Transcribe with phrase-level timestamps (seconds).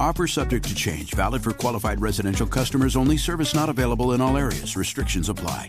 [0.00, 4.38] Offer subject to change, valid for qualified residential customers only, service not available in all
[4.38, 4.74] areas.
[4.74, 5.68] Restrictions apply.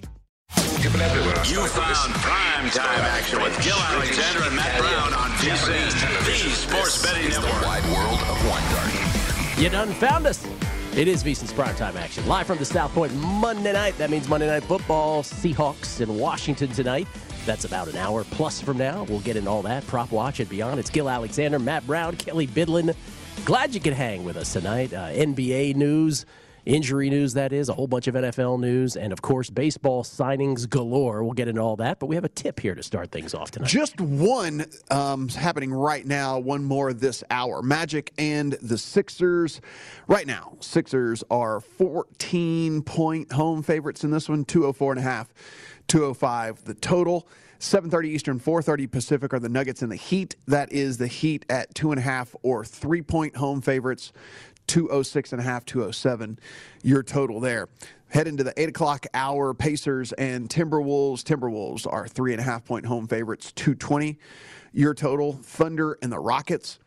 [0.80, 7.04] You found prime time action with Gil Alexander and Matt Brown on VSIN, the Sports
[7.04, 7.62] Betting Network.
[7.62, 10.48] Wide world of Wine You done found us.
[10.96, 12.26] It is VSIN's primetime action.
[12.26, 13.98] Live from the South Point Monday night.
[13.98, 15.24] That means Monday Night Football.
[15.24, 17.08] Seahawks in Washington tonight.
[17.46, 19.04] That's about an hour plus from now.
[19.10, 19.86] We'll get into all that.
[19.88, 20.80] Prop watch and beyond.
[20.80, 22.96] It's Gil Alexander, Matt Brown, Kelly Bidlin.
[23.46, 24.94] Glad you could hang with us tonight.
[24.94, 26.26] Uh, NBA news,
[26.66, 30.70] injury news, that is, a whole bunch of NFL news, and of course, baseball signings
[30.70, 31.24] galore.
[31.24, 33.52] We'll get into all that, but we have a tip here to start things off
[33.52, 33.70] tonight.
[33.70, 37.62] Just one um, happening right now, one more this hour.
[37.64, 39.60] Magic and the Sixers.
[40.08, 45.34] Right now, Sixers are 14 point home favorites in this one, 204 and a half,
[45.88, 47.28] 205 the total.
[47.62, 50.36] 7:30 Eastern, 4:30 Pacific are the Nuggets and the Heat.
[50.48, 54.12] That is the Heat at two and a half or three point home favorites.
[54.66, 56.40] 206 and a half, 207.
[56.82, 57.68] Your total there.
[58.08, 59.54] Head into the eight o'clock hour.
[59.54, 61.22] Pacers and Timberwolves.
[61.22, 63.52] Timberwolves are three and a half point home favorites.
[63.52, 64.18] 220.
[64.74, 65.34] Your total.
[65.34, 66.80] Thunder and the Rockets.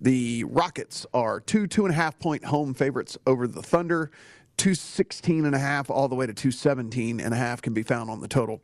[0.00, 4.12] The Rockets are two two and a half point home favorites over the Thunder.
[4.56, 8.10] 216 and a half all the way to 217 and a half can be found
[8.10, 8.62] on the total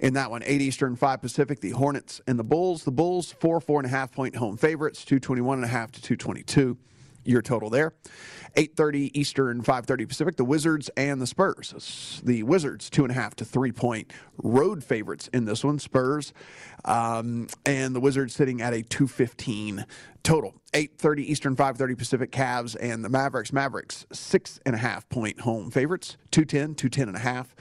[0.00, 0.42] in that one.
[0.44, 2.84] 8 eastern 5 pacific the hornets and the bulls.
[2.84, 6.02] The bulls four four and a half point home favorites 221 and a half to
[6.02, 6.78] 222
[7.26, 7.92] your total there.
[8.56, 12.22] 8.30 eastern 5.30 pacific the wizards and the spurs.
[12.24, 16.32] The wizards two and a half to three point road favorites in this one spurs
[16.84, 19.84] um, and the wizards sitting at a 215
[20.26, 25.38] total 8.30 eastern 5.30 pacific Cavs and the mavericks mavericks six and a half point
[25.38, 27.54] home favorites 210 210 and a half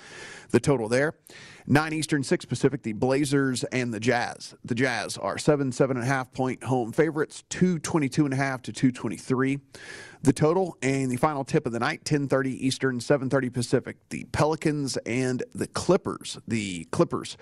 [0.50, 1.14] the total there
[1.68, 4.54] 9 Eastern, 6 Pacific, the Blazers and the Jazz.
[4.64, 9.59] The Jazz are 7, 7.5 point home favorites, 222.5 to 223.
[10.22, 14.98] The total and the final tip of the night, 10.30 Eastern, 7.30 Pacific, the Pelicans
[15.08, 16.38] and the Clippers.
[16.48, 17.36] The Clippers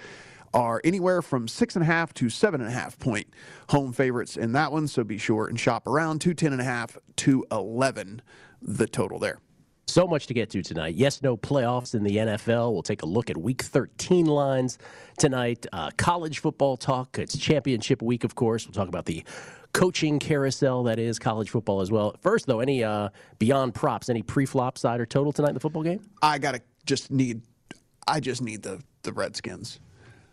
[0.54, 3.28] are anywhere from six and a half to seven and a half point
[3.70, 4.88] home favorites in that one.
[4.88, 8.22] So be sure and shop around two ten and a half to eleven
[8.62, 9.40] the total there.
[9.88, 10.96] So much to get to tonight.
[10.96, 12.72] Yes, no playoffs in the NFL.
[12.72, 14.78] We'll take a look at Week 13 lines
[15.20, 15.66] tonight.
[15.74, 17.20] Uh, college football talk.
[17.20, 18.66] It's championship week, of course.
[18.66, 19.26] We'll talk about the
[19.74, 22.16] coaching carousel that is college football as well.
[22.22, 23.10] First, though, any uh,
[23.40, 26.00] beyond props, any pre-flop side or total tonight in the football game?
[26.22, 27.42] I gotta just need,
[28.08, 29.80] I just need the the Redskins.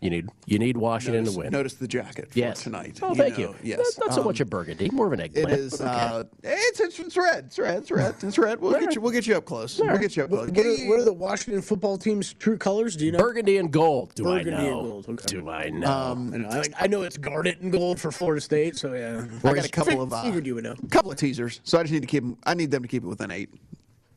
[0.01, 1.51] You need you need Washington notice, to win.
[1.51, 2.63] Notice the jacket for Yes.
[2.63, 2.99] tonight.
[3.03, 3.53] Oh, thank you.
[3.61, 5.51] Yes, Not, not so Um, much a burgundy, more of an It eggplant.
[5.59, 5.77] is.
[5.77, 5.91] but okay.
[5.95, 7.45] Uh, it's, it's it's red.
[7.45, 7.77] It's red.
[7.77, 8.15] It's red.
[8.23, 8.59] It's red.
[8.59, 9.01] We'll get you.
[9.01, 9.79] We'll get you up close.
[9.79, 10.47] We'll get you up close.
[10.49, 12.95] What, what, are, what are the Washington football team's true colors?
[12.95, 13.19] Do you know?
[13.19, 14.15] burgundy and gold.
[14.15, 14.79] Do Burgundy I know?
[14.79, 15.25] and gold, okay.
[15.27, 15.87] Do I know?
[15.91, 19.23] Um, I, know, I, I know it's garnet and gold for Florida State, so yeah.
[19.43, 20.73] I got a couple of uh, you would know.
[20.89, 23.03] couple of teasers, so I just need to keep 'em- I need them to keep
[23.03, 23.49] it within eight.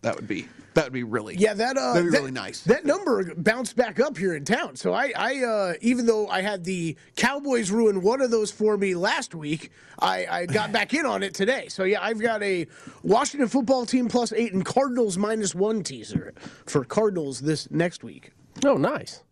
[0.05, 2.61] That would be that would be really Yeah, that uh, that'd be that, really nice.
[2.63, 4.77] That number bounced back up here in town.
[4.77, 8.77] So I, I uh, even though I had the Cowboys ruin one of those for
[8.77, 11.69] me last week, I, I got back in on it today.
[11.69, 12.67] So yeah, I've got a
[13.03, 16.35] Washington football team plus eight and Cardinals minus one teaser
[16.67, 18.33] for Cardinals this next week.
[18.65, 19.23] Oh, nice.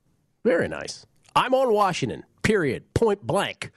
[0.45, 1.07] Very nice.
[1.37, 3.73] I'm on Washington, period, point blank.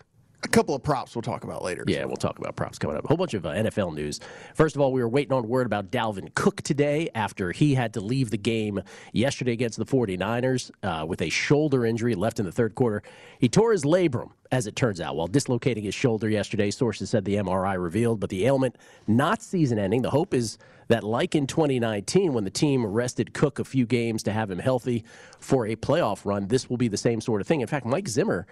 [0.45, 1.83] A couple of props we'll talk about later.
[1.87, 3.03] Yeah, we'll talk about props coming up.
[3.03, 4.19] A whole bunch of uh, NFL news.
[4.53, 7.93] First of all, we were waiting on word about Dalvin Cook today after he had
[7.95, 8.81] to leave the game
[9.11, 13.01] yesterday against the 49ers uh, with a shoulder injury left in the third quarter.
[13.39, 16.69] He tore his labrum, as it turns out, while dislocating his shoulder yesterday.
[16.69, 18.77] Sources said the MRI revealed, but the ailment
[19.07, 20.03] not season ending.
[20.03, 20.59] The hope is
[20.89, 24.59] that, like in 2019, when the team rested Cook a few games to have him
[24.59, 25.03] healthy
[25.39, 27.61] for a playoff run, this will be the same sort of thing.
[27.61, 28.45] In fact, Mike Zimmer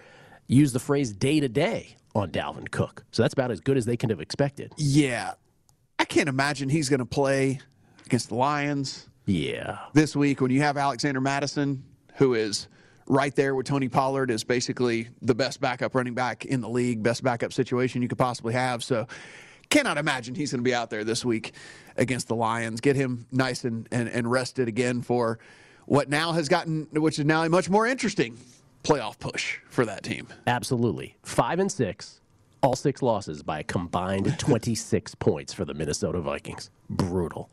[0.46, 3.04] used the phrase day to day on Dalvin Cook.
[3.10, 4.72] So that's about as good as they could have expected.
[4.76, 5.32] Yeah.
[5.98, 7.60] I can't imagine he's going to play
[8.06, 9.78] against the Lions Yeah.
[9.94, 11.82] this week when you have Alexander Mattison,
[12.16, 12.68] who is
[13.06, 17.02] right there with Tony Pollard, is basically the best backup running back in the league,
[17.02, 18.84] best backup situation you could possibly have.
[18.84, 19.06] So
[19.70, 21.52] cannot imagine he's going to be out there this week
[21.96, 22.80] against the Lions.
[22.80, 25.38] Get him nice and, and, and rested again for
[25.86, 28.38] what now has gotten, which is now much more interesting
[28.84, 30.28] playoff push for that team.
[30.46, 31.16] Absolutely.
[31.22, 32.20] Five and six,
[32.62, 36.70] all six losses by a combined 26 points for the Minnesota Vikings.
[36.88, 37.50] Brutal.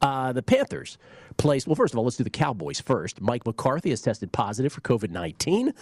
[0.00, 0.98] Uh, the Panthers
[1.38, 3.20] placed, well, first of all, let's do the Cowboys first.
[3.20, 5.72] Mike McCarthy has tested positive for COVID 19.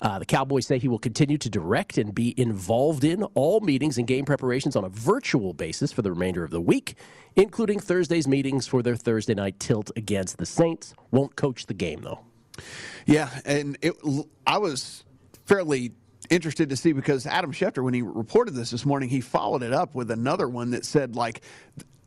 [0.00, 3.98] Uh, the Cowboys say he will continue to direct and be involved in all meetings
[3.98, 6.94] and game preparations on a virtual basis for the remainder of the week,
[7.36, 10.94] including Thursday's meetings for their Thursday night tilt against the Saints.
[11.10, 12.20] Won't coach the game, though.
[13.06, 13.94] Yeah, and it,
[14.46, 15.04] I was
[15.46, 15.92] fairly
[16.30, 19.72] interested to see because Adam Schefter, when he reported this this morning, he followed it
[19.72, 21.42] up with another one that said like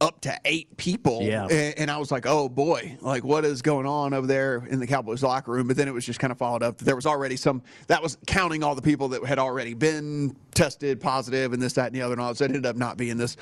[0.01, 1.21] up to eight people.
[1.21, 1.43] Yeah.
[1.43, 4.79] And, and I was like, oh boy, like what is going on over there in
[4.79, 5.67] the Cowboys locker room?
[5.67, 8.01] But then it was just kind of followed up that there was already some, that
[8.01, 11.95] was counting all the people that had already been tested positive and this, that, and
[11.95, 12.13] the other.
[12.13, 12.33] And all.
[12.33, 13.37] So it ended up not being this,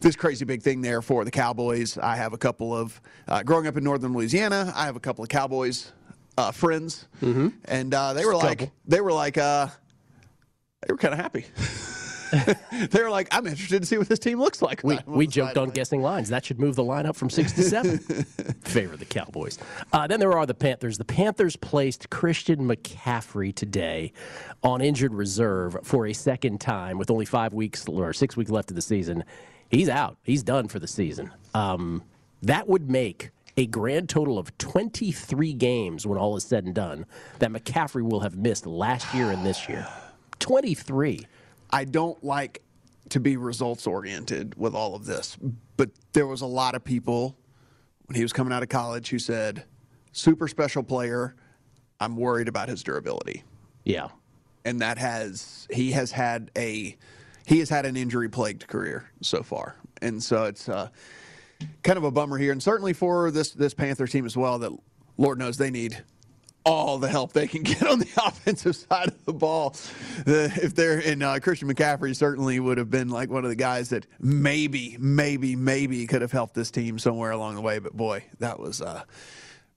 [0.00, 1.98] this crazy big thing there for the Cowboys.
[1.98, 2.98] I have a couple of,
[3.28, 5.92] uh, growing up in northern Louisiana, I have a couple of Cowboys
[6.36, 7.06] uh, friends,
[7.66, 9.68] and uh, they were like, they were like, uh,
[10.86, 11.46] they were kind of happy.
[12.90, 14.82] they were like, I'm interested to see what this team looks like.
[14.84, 16.28] We, we joked on guessing lines.
[16.28, 17.98] That should move the line up from six to seven.
[18.62, 19.58] Favor the Cowboys.
[19.92, 20.98] Uh, then there are the Panthers.
[20.98, 24.12] The Panthers placed Christian McCaffrey today
[24.62, 28.70] on injured reserve for a second time with only five weeks or six weeks left
[28.70, 29.24] of the season.
[29.68, 30.16] He's out.
[30.22, 31.30] He's done for the season.
[31.54, 32.02] Um,
[32.42, 37.06] that would make a grand total of 23 games when all is said and done
[37.38, 39.86] that McCaffrey will have missed last year and this year.
[40.38, 41.26] 23.
[41.70, 42.62] I don't like
[43.10, 45.36] to be results oriented with all of this,
[45.76, 47.36] but there was a lot of people
[48.06, 49.64] when he was coming out of college who said,
[50.12, 51.34] super special player.
[52.00, 53.44] I'm worried about his durability.
[53.84, 54.08] Yeah.
[54.64, 56.96] and that has he has had a
[57.46, 60.88] he has had an injury plagued career so far, and so it's uh,
[61.82, 64.58] kind of a bummer here, and certainly for this this Panther team as well.
[64.58, 64.72] That
[65.16, 66.02] Lord knows they need
[66.64, 69.74] all the help they can get on the offensive side of the ball.
[70.24, 73.56] The, if they're in uh, Christian McCaffrey, certainly would have been like one of the
[73.56, 77.78] guys that maybe, maybe, maybe could have helped this team somewhere along the way.
[77.78, 79.04] But boy, that was uh,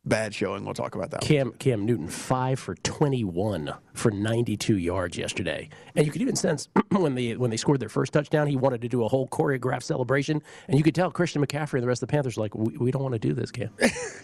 [0.05, 0.65] bad showing.
[0.65, 1.21] We'll talk about that.
[1.21, 1.27] one.
[1.27, 6.21] Cam Cam Newton five for twenty one for ninety two yards yesterday, and you could
[6.21, 9.07] even sense when they when they scored their first touchdown, he wanted to do a
[9.07, 12.37] whole choreographed celebration, and you could tell Christian McCaffrey and the rest of the Panthers
[12.37, 13.69] were like, we, we don't want to do this, Cam.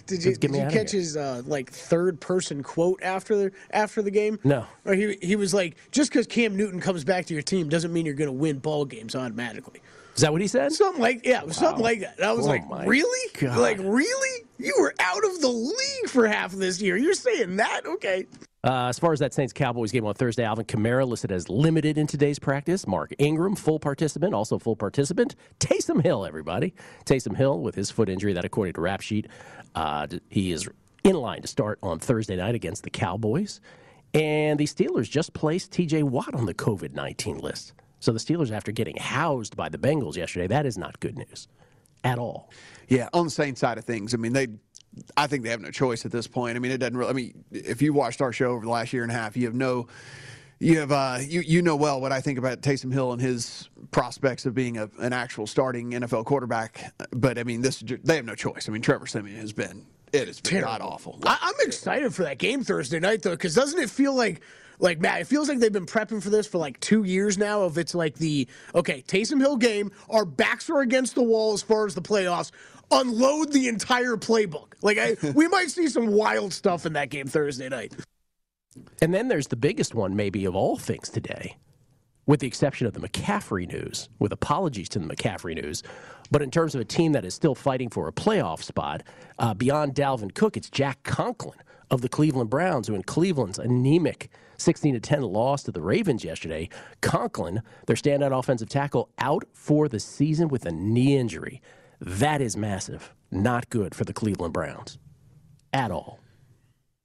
[0.05, 4.09] Did you, did you catch his uh, like third person quote after the after the
[4.09, 4.39] game?
[4.43, 4.65] No.
[4.86, 7.93] Or he he was like, just because Cam Newton comes back to your team doesn't
[7.93, 9.81] mean you're going to win ball games automatically.
[10.19, 10.73] Is that what he said?
[10.73, 12.21] Something like yeah, was something like that.
[12.21, 13.29] I was Oh like, really?
[13.39, 13.57] God.
[13.57, 14.45] Like really?
[14.57, 16.97] You were out of the league for half of this year.
[16.97, 17.85] You're saying that?
[17.85, 18.25] Okay.
[18.61, 21.97] Uh, as far as that Saints Cowboys game on Thursday, Alvin Kamara listed as limited
[21.97, 22.85] in today's practice.
[22.85, 25.38] Mark Ingram, full participant, also full participant.
[25.61, 26.73] Taysom Hill, everybody.
[27.05, 29.27] Taysom Hill with his foot injury, that according to Rap Sheet,
[29.75, 30.67] uh, he is
[31.05, 33.61] in line to start on Thursday night against the Cowboys.
[34.13, 37.71] And the Steelers just placed TJ Watt on the COVID 19 list.
[38.00, 41.48] So the Steelers, after getting housed by the Bengals yesterday, that is not good news
[42.03, 42.51] at all.
[42.88, 44.48] Yeah, on the Saints side of things, I mean they.
[45.15, 46.56] I think they have no choice at this point.
[46.56, 47.10] I mean, it doesn't really.
[47.10, 49.46] I mean, if you watched our show over the last year and a half, you
[49.46, 49.88] have no.
[50.58, 53.70] You have uh, you you know well what I think about Taysom Hill and his
[53.91, 56.91] prospects of being a, an actual starting NFL quarterback.
[57.12, 58.68] But I mean, this they have no choice.
[58.68, 61.20] I mean, Trevor Siemian has been it has been god awful.
[61.24, 64.41] I, I'm excited for that game Thursday night though, because doesn't it feel like
[64.79, 65.21] like Matt?
[65.21, 67.62] It feels like they've been prepping for this for like two years now.
[67.62, 71.62] Of it's like the okay Taysom Hill game, our backs are against the wall as
[71.62, 72.51] far as the playoffs.
[72.91, 74.74] unload the entire playbook.
[74.81, 77.93] Like I, we might see some wild stuff in that game Thursday night.
[79.01, 81.57] And then there's the biggest one, maybe of all things today,
[82.25, 85.83] with the exception of the McCaffrey news, with apologies to the McCaffrey news.
[86.31, 89.03] But in terms of a team that is still fighting for a playoff spot,
[89.39, 91.57] uh, beyond Dalvin Cook, it's Jack Conklin
[91.89, 94.29] of the Cleveland Browns, who in Cleveland's anemic
[94.60, 96.70] 16 to 10 loss to the Ravens yesterday.
[97.01, 101.62] Conklin, their standout offensive tackle, out for the season with a knee injury.
[102.00, 103.13] That is massive.
[103.32, 104.98] Not good for the Cleveland Browns
[105.74, 106.20] at all.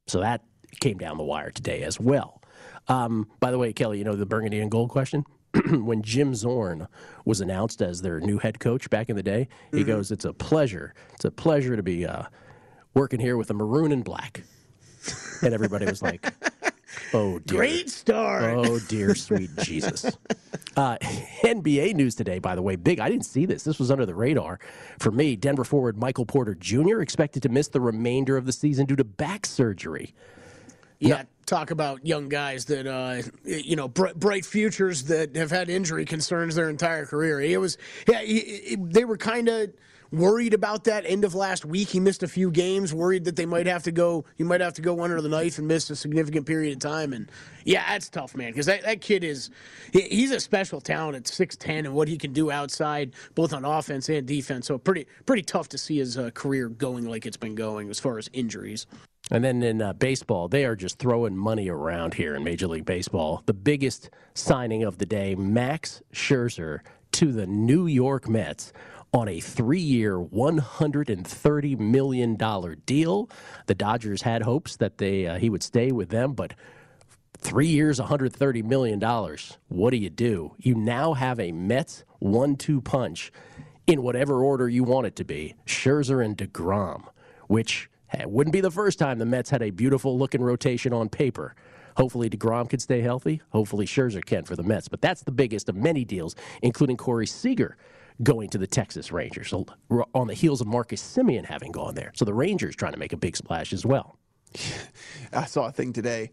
[0.07, 0.43] So that
[0.81, 2.43] came down the wire today as well.
[2.89, 5.25] Um, by the way, Kelly, you know the burgundy and gold question?
[5.71, 6.89] when Jim Zorn
[7.25, 9.87] was announced as their new head coach back in the day, he mm-hmm.
[9.87, 10.95] goes, "It's a pleasure.
[11.15, 12.25] It's a pleasure to be uh,
[12.95, 14.43] working here with a maroon and black."
[15.43, 16.33] And everybody was like,
[17.15, 18.45] "Oh dear, great start!
[18.45, 20.05] Oh dear, sweet Jesus."
[20.77, 20.99] Uh,
[21.43, 22.99] NBA news today, by the way, big.
[23.01, 23.63] I didn't see this.
[23.63, 24.59] This was under the radar
[24.99, 25.37] for me.
[25.37, 27.01] Denver forward Michael Porter Jr.
[27.01, 30.15] expected to miss the remainder of the season due to back surgery.
[30.99, 31.23] Yeah, no.
[31.47, 36.05] talk about young guys that uh, you know bright, bright, futures that have had injury
[36.05, 37.41] concerns their entire career.
[37.41, 37.79] It was
[38.09, 38.23] yeah,
[38.79, 39.73] they were kind of
[40.15, 41.89] worried about that end of last week.
[41.89, 44.25] He missed a few games, worried that they might have to go.
[44.37, 47.13] He might have to go under the knife and miss a significant period of time.
[47.13, 47.31] And
[47.65, 49.51] yeah, that's tough, man, because that, that kid is
[49.93, 53.65] he's a special talent at six ten and what he can do outside, both on
[53.65, 54.67] offense and defense.
[54.67, 58.01] So pretty pretty tough to see his uh, career going like it's been going as
[58.01, 58.87] far as injuries.
[59.31, 62.85] And then in uh, baseball, they are just throwing money around here in Major League
[62.85, 63.43] Baseball.
[63.47, 66.81] The biggest signing of the day, Max Scherzer
[67.13, 68.73] to the New York Mets
[69.15, 72.37] on a three year, $130 million
[72.85, 73.31] deal.
[73.67, 76.55] The Dodgers had hopes that they uh, he would stay with them, but
[77.39, 79.01] three years, $130 million.
[79.69, 80.55] What do you do?
[80.59, 83.31] You now have a Mets one two punch
[83.87, 87.05] in whatever order you want it to be Scherzer and DeGrom,
[87.47, 91.09] which it wouldn't be the first time the Mets had a beautiful looking rotation on
[91.09, 91.55] paper.
[91.97, 93.41] Hopefully, DeGrom can stay healthy.
[93.51, 94.89] Hopefully, Scherzer can for the Mets.
[94.89, 97.77] But that's the biggest of many deals, including Corey Seager
[98.23, 102.13] going to the Texas Rangers on the heels of Marcus Semien having gone there.
[102.15, 104.19] So the Rangers trying to make a big splash as well.
[105.33, 106.31] I saw a thing today.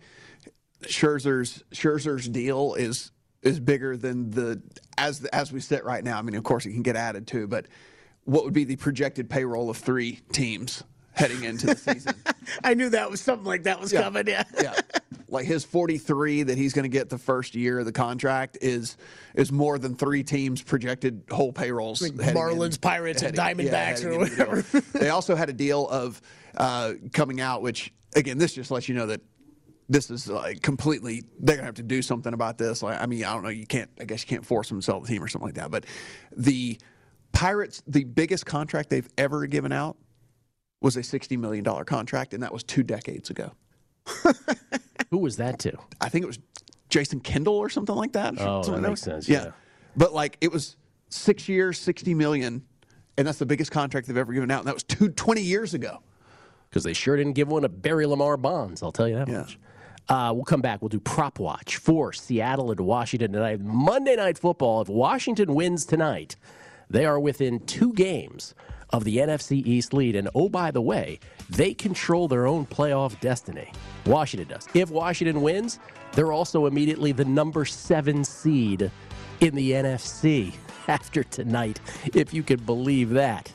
[0.83, 3.11] Scherzer's Scherzer's deal is
[3.41, 4.61] is bigger than the
[4.97, 6.17] as as we sit right now.
[6.17, 7.67] I mean, of course, it can get added to, but
[8.23, 10.83] what would be the projected payroll of three teams
[11.13, 12.13] heading into the season?
[12.63, 14.03] I knew that was something like that was yeah.
[14.03, 14.27] coming.
[14.27, 14.79] Yeah, yeah
[15.31, 18.97] like his 43 that he's going to get the first year of the contract is
[19.33, 22.01] is more than three teams projected whole payrolls.
[22.01, 24.61] Like Marlins, in, Pirates, heading, and Diamondbacks, yeah, or whatever.
[24.99, 26.21] they also had a deal of
[26.57, 29.21] uh, coming out, which again, this just lets you know that
[29.87, 32.83] this is like completely they're gonna have to do something about this.
[32.83, 33.89] Like, I mean, I don't know, you can't.
[33.99, 35.71] I guess you can't force them to sell the team or something like that.
[35.71, 35.85] But
[36.35, 36.77] the
[37.31, 39.97] Pirates, the biggest contract they've ever given out
[40.81, 43.51] was a $60 million contract, and that was two decades ago.
[45.09, 45.77] Who was that to?
[45.99, 46.39] I think it was
[46.89, 48.35] Jason Kendall or something like that.
[48.37, 49.27] Oh, something that makes sense.
[49.27, 49.45] Yeah.
[49.45, 49.51] yeah.
[49.95, 50.77] But like it was
[51.09, 52.63] six years, 60 million,
[53.17, 54.59] and that's the biggest contract they've ever given out.
[54.59, 56.01] And that was two, 20 years ago.
[56.69, 59.39] Because they sure didn't give one to Barry Lamar Bonds, I'll tell you that yeah.
[59.39, 59.59] much.
[60.07, 60.81] Uh, we'll come back.
[60.81, 63.59] We'll do prop watch for Seattle and Washington tonight.
[63.59, 64.81] Monday Night Football.
[64.81, 66.37] If Washington wins tonight,
[66.89, 68.55] they are within two games
[68.89, 70.15] of the NFC East lead.
[70.15, 71.19] And oh, by the way,
[71.51, 73.71] they control their own playoff destiny.
[74.05, 74.67] Washington does.
[74.73, 75.79] If Washington wins,
[76.13, 78.89] they're also immediately the number seven seed
[79.41, 80.53] in the NFC
[80.87, 81.79] after tonight,
[82.15, 83.53] if you can believe that.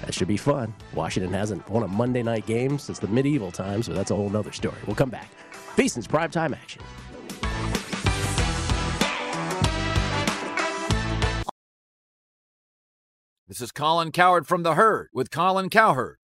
[0.00, 0.74] That should be fun.
[0.94, 4.34] Washington hasn't won a Monday night game since the medieval times, so that's a whole
[4.34, 4.78] other story.
[4.86, 5.30] We'll come back.
[5.76, 6.82] VSiN's primetime action.
[13.46, 16.19] This is Colin Cowherd from The Herd with Colin Cowherd.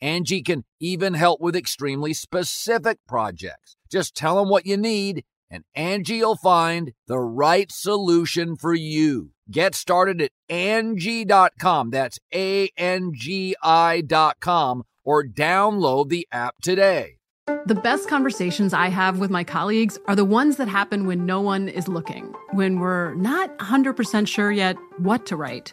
[0.00, 3.76] Angie can even help with extremely specific projects.
[3.90, 9.30] Just tell them what you need and Angie will find the right solution for you.
[9.50, 11.90] Get started at Angie.com.
[11.90, 17.18] That's A-N-G-I dot com or download the app today.
[17.66, 21.40] The best conversations I have with my colleagues are the ones that happen when no
[21.40, 25.72] one is looking, when we're not 100% sure yet what to write.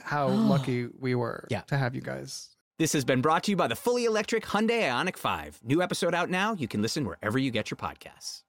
[0.03, 1.61] how lucky we were Yeah.
[1.61, 2.49] to have you guys.
[2.79, 5.59] This has been brought to you by the fully electric Hyundai Ioniq 5.
[5.63, 6.53] New episode out now.
[6.53, 8.41] You can listen wherever you get your podcasts.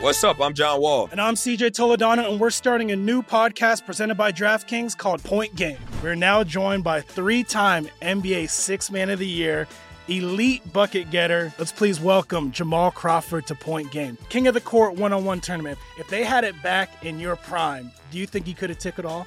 [0.00, 0.40] What's up?
[0.40, 1.08] I'm John Wall.
[1.10, 5.54] And I'm CJ Toledano, and we're starting a new podcast presented by DraftKings called Point
[5.56, 5.78] Game.
[6.02, 9.66] We're now joined by three time NBA Six Man of the Year,
[10.08, 11.52] elite bucket getter.
[11.58, 15.40] Let's please welcome Jamal Crawford to Point Game, King of the Court one on one
[15.40, 15.78] tournament.
[15.98, 18.98] If they had it back in your prime, do you think he could have took
[18.98, 19.26] it all?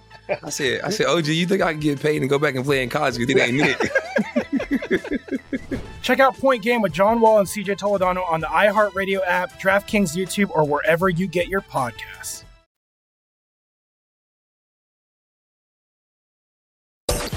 [0.43, 2.65] I said, I said, OG, you think I can get paid and go back and
[2.65, 3.17] play in college?
[3.17, 3.91] Because it ain't it.
[6.01, 10.15] Check out Point Game with John Wall and CJ Toledano on the iHeartRadio app, DraftKings
[10.15, 12.43] YouTube, or wherever you get your podcasts.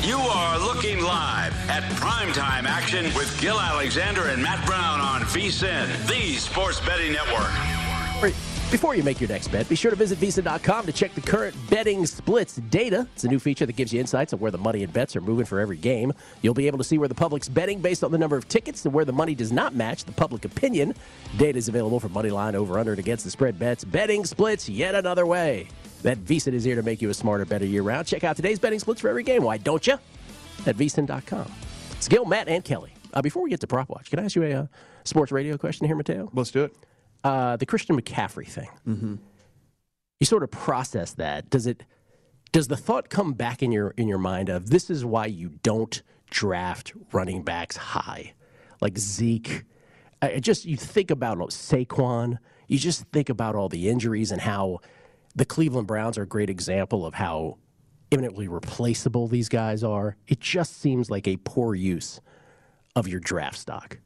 [0.03, 6.07] You are looking live at primetime action with Gil Alexander and Matt Brown on VSIN,
[6.07, 7.74] the Sports Betting Network.
[8.71, 11.55] Before you make your next bet, be sure to visit VSiN.com to check the current
[11.71, 13.07] betting splits data.
[13.15, 15.21] It's a new feature that gives you insights on where the money and bets are
[15.21, 16.13] moving for every game.
[16.43, 18.85] You'll be able to see where the public's betting based on the number of tickets
[18.85, 20.95] and where the money does not match the public opinion.
[21.37, 23.85] Data is available for money line, over, under, and against the spread bets.
[23.85, 25.69] Betting splits yet another way.
[26.03, 28.09] That VSiN is here to make you a smarter, better year round.
[28.09, 29.45] Check out today's betting splits for every game.
[29.45, 29.95] Why don't you?
[30.67, 31.51] At VSiN.com.
[31.93, 32.93] It's Gil, Matt, and Kelly.
[33.13, 34.67] Uh, before we get to prop watch, can I ask you a uh,
[35.05, 36.29] sports radio question here, Mateo?
[36.35, 36.75] Let's do it.
[37.25, 38.69] Uh, the Christian McCaffrey thing.
[38.87, 39.15] Mm-hmm.
[40.21, 41.51] You sort of process that.
[41.51, 41.85] Does it?
[42.53, 45.49] Does the thought come back in your in your mind of this is why you
[45.63, 48.35] don't draft running backs high,
[48.81, 49.65] like Zeke?
[50.23, 52.39] I just you think about Saquon.
[52.69, 54.81] You just think about all the injuries and how
[55.35, 57.59] the Cleveland Browns are a great example of how
[58.11, 60.17] imminently replaceable these guys are.
[60.29, 62.21] It just seems like a poor use
[62.95, 63.99] of your draft stock.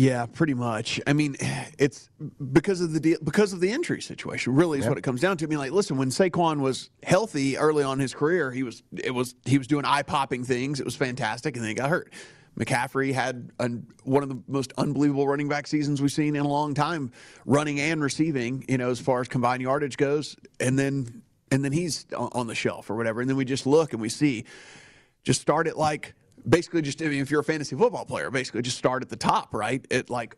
[0.00, 0.98] Yeah, pretty much.
[1.06, 1.36] I mean,
[1.78, 2.08] it's
[2.52, 4.54] because of the deal, because of the injury situation.
[4.54, 4.90] Really, is Yep.
[4.92, 5.44] what it comes down to.
[5.44, 8.82] I mean, like, listen, when Saquon was healthy early on in his career, he was
[8.96, 10.80] it was he was doing eye popping things.
[10.80, 12.14] It was fantastic, and then he got hurt.
[12.58, 16.48] McCaffrey had an, one of the most unbelievable running back seasons we've seen in a
[16.48, 17.12] long time,
[17.44, 18.64] running and receiving.
[18.68, 22.46] You know, as far as combined yardage goes, and then and then he's on, on
[22.46, 23.20] the shelf or whatever.
[23.20, 24.46] And then we just look and we see,
[25.24, 26.14] just start it like
[26.48, 29.16] basically just I mean, if you're a fantasy football player, basically just start at the
[29.16, 29.84] top, right?
[29.92, 30.36] At like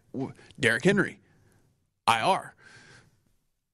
[0.59, 1.21] Derrick Henry,
[2.09, 2.55] IR.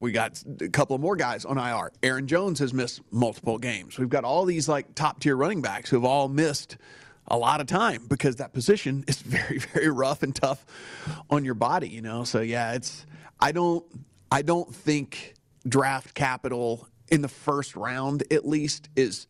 [0.00, 1.90] We got a couple of more guys on IR.
[2.04, 3.98] Aaron Jones has missed multiple games.
[3.98, 6.76] We've got all these like top tier running backs who have all missed
[7.26, 10.64] a lot of time because that position is very very rough and tough
[11.30, 12.24] on your body, you know.
[12.24, 13.06] So yeah, it's
[13.40, 13.84] I don't
[14.30, 15.34] I don't think
[15.66, 19.26] draft capital in the first round at least is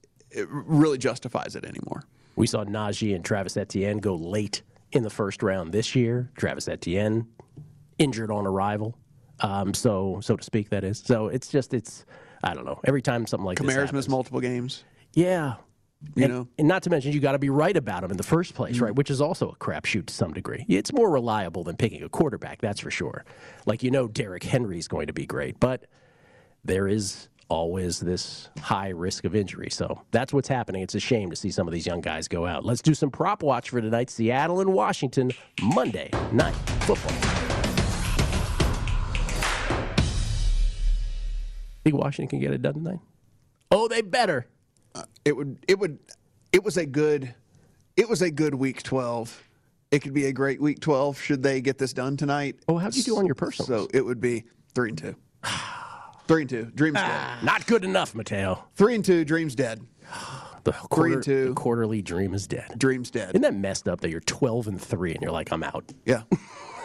[0.47, 2.05] really justifies it anymore.
[2.39, 6.31] We saw Najee and Travis Etienne go late in the first round this year.
[6.37, 7.27] Travis Etienne
[7.99, 8.97] injured on arrival,
[9.41, 10.71] um, so so to speak.
[10.71, 11.03] That is.
[11.05, 12.07] So it's just it's
[12.45, 12.81] I don't know.
[12.85, 14.85] Every time something like this Kamara's happens, missed multiple games.
[15.15, 15.55] yeah.
[16.15, 16.49] You and, know?
[16.59, 18.79] And not to mention, you got to be right about him in the first place,
[18.79, 18.95] right?
[18.95, 20.65] Which is also a crapshoot to some degree.
[20.69, 23.25] It's more reliable than picking a quarterback, that's for sure.
[23.67, 25.87] Like you know, Derrick Henry's going to be great, but
[26.65, 29.71] there is always this high risk of injury.
[29.71, 30.83] So that's what's happening.
[30.83, 32.65] It's a shame to see some of these young guys go out.
[32.65, 34.11] Let's do some prop watch for tonight.
[34.11, 35.33] Seattle and Washington,
[35.63, 37.13] Monday night football.
[41.85, 43.01] Think Washington can get it done tonight?
[43.71, 44.47] Oh, they better.
[44.95, 45.99] Uh, it would it would
[46.53, 47.35] it was a good
[47.97, 49.45] it was a good week 12
[49.91, 52.97] it could be a great week 12 should they get this done tonight oh how'd
[52.97, 53.67] you do on your personal?
[53.67, 55.15] so it would be three and two
[56.29, 58.65] three and two dreams dead Ah, Not good enough, Mateo.
[58.77, 59.81] three and two dreams dead
[60.65, 61.49] The Three and two.
[61.49, 62.75] the quarterly dream is dead.
[62.79, 65.63] dreams dead Isn't that messed up that you're 12 and 3 and you're like, I'm
[65.63, 65.93] out?
[66.05, 66.23] yeah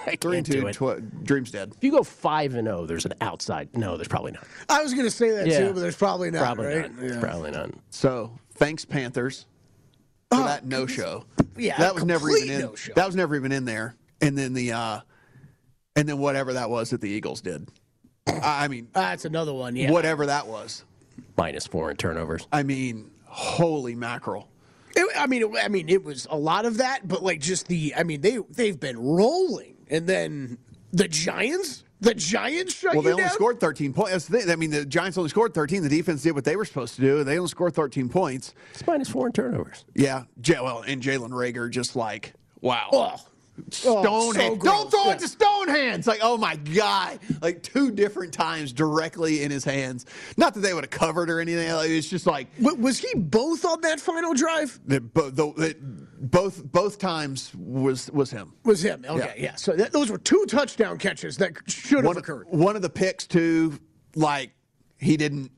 [0.06, 0.99] I three and can't do two it.
[1.01, 3.69] tw- dreams dead If you go 5 and 0, there's an outside.
[3.75, 4.43] No, there's probably not.
[4.69, 5.60] I was going to say that Yeah.
[5.67, 6.39] too, but there's probably not.
[6.43, 7.01] Probably right?
[7.01, 7.21] not.
[7.21, 7.69] Probably not.
[7.89, 9.45] so thanks panthers
[10.32, 11.25] for that no show
[11.58, 12.93] Yeah, that was never even in no-show.
[12.95, 14.99] that was never even in there and then the uh
[15.95, 17.69] and then whatever that was that the eagles did
[18.28, 19.76] i I mean That's another one.
[19.76, 19.92] Yeah.
[19.92, 20.84] whatever that was
[21.38, 22.48] Minus 4 in turnovers.
[22.52, 24.48] I mean, holy mackerel.
[24.96, 27.68] It, I mean, it, I mean, it was a lot of that, but like just
[27.68, 27.94] the.
[27.96, 30.60] I mean, they they've been rolling, and then
[30.92, 33.34] the Giants, the Giants shut Well, they you only down.
[33.34, 34.12] scored 13 points.
[34.12, 34.52] That's the thing.
[34.52, 35.82] I mean, the Giants only scored 13.
[35.82, 37.24] The defense did what they were supposed to do.
[37.24, 38.54] They only scored 13 points.
[38.74, 39.86] It's minus 4 in turnovers.
[39.96, 40.24] Yeah.
[40.42, 42.90] J- well, and Jalen Reagor just like, wow.
[42.92, 43.16] Oh.
[43.56, 44.60] Oh, Stone Oh, so hand.
[44.60, 44.74] gross.
[44.74, 45.12] Don't throw Yeah.
[45.13, 46.08] it to Stone hands.
[46.08, 47.20] Like, oh my God.
[47.42, 50.06] Like two different times directly in his hands.
[50.38, 51.72] Not that they would have covered or anything.
[51.72, 54.80] Like, it's just like W- was he both on that final drive?
[54.86, 55.76] the, bo- the,
[56.20, 58.54] both both times was was him.
[58.63, 59.06] Was him?
[59.08, 59.56] Okay, yeah.
[59.56, 62.48] So that, those were two touchdown catches that should have occurred.
[62.50, 63.80] One of the picks too,
[64.16, 64.52] like
[64.98, 65.52] he didn't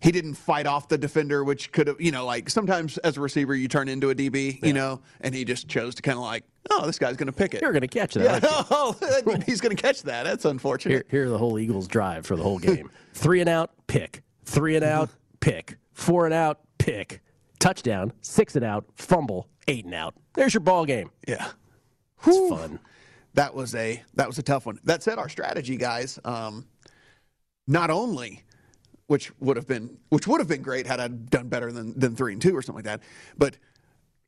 [0.00, 3.20] he didn't fight off the defender, which could have you know like sometimes as a
[3.20, 6.22] receiver you turn into a DB, you know, and he just chose to kind of
[6.22, 7.62] like, oh, this guy's going to pick it.
[7.62, 8.42] You're going to catch that.
[8.42, 8.96] yeah, oh,
[9.46, 10.24] he's going to catch that.
[10.24, 10.92] That's unfortunate.
[10.92, 12.90] Here, here are the whole Eagles drive for the whole game.
[13.14, 14.22] Three and out, pick.
[14.44, 15.76] Three and out, pick.
[15.92, 17.20] Four and out, pick.
[17.58, 18.12] Touchdown.
[18.20, 19.48] Six and out, fumble.
[19.68, 20.14] Eight and out.
[20.34, 21.10] There's your ball game.
[21.26, 21.48] Yeah.
[22.24, 22.78] It's fun.
[23.34, 24.80] That was a that was a tough one.
[24.84, 26.66] That said, our strategy, guys, um,
[27.66, 28.44] not only
[29.06, 32.16] which would have been which would have been great had I done better than than
[32.16, 33.56] three and two or something like that, but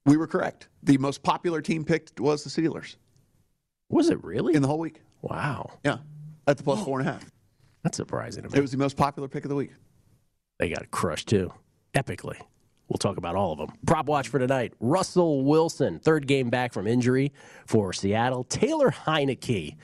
[0.09, 0.69] we were correct.
[0.83, 2.97] The most popular team picked was the Steelers
[3.91, 4.55] Was it really?
[4.55, 5.03] in the whole week.
[5.23, 5.73] Wow.
[5.85, 5.99] Yeah,
[6.47, 7.31] at the plus four and a half.
[7.83, 9.73] That's surprising to It was the most popular pick of the week.
[10.59, 11.53] They got crushed too.
[11.95, 12.41] Epically.
[12.89, 13.77] We'll talk about all of them.
[13.87, 14.73] Prop watch for tonight.
[14.81, 17.33] Russell Wilson, third game back from injury
[17.67, 18.45] for Seattle.
[18.45, 19.77] Taylor Heinicke,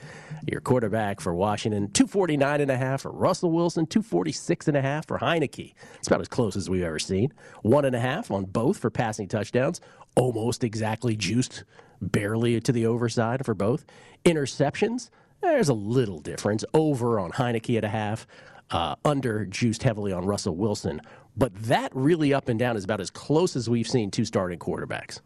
[0.51, 5.07] your quarterback for Washington, 249 and a half for Russell Wilson, 246 and a half
[5.07, 5.75] for Heinicke.
[5.99, 7.33] It's about as close as we've ever seen.
[7.63, 9.83] One and a half on both for passing touchdowns.
[10.17, 11.65] Almost exactly juiced,
[12.01, 13.85] barely to the overside for both.
[14.25, 15.11] Interceptions,
[15.43, 16.65] there's a little difference.
[16.73, 18.27] Over on Heinicke at a half,
[18.71, 21.01] uh, under juiced heavily on Russell Wilson.
[21.37, 24.59] But that really up and down is about as close as we've seen two starting
[24.59, 25.21] quarterbacks.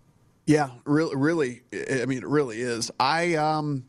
[0.47, 1.63] Yeah, really, really.
[1.73, 2.91] I mean, it really is.
[2.99, 3.85] I um,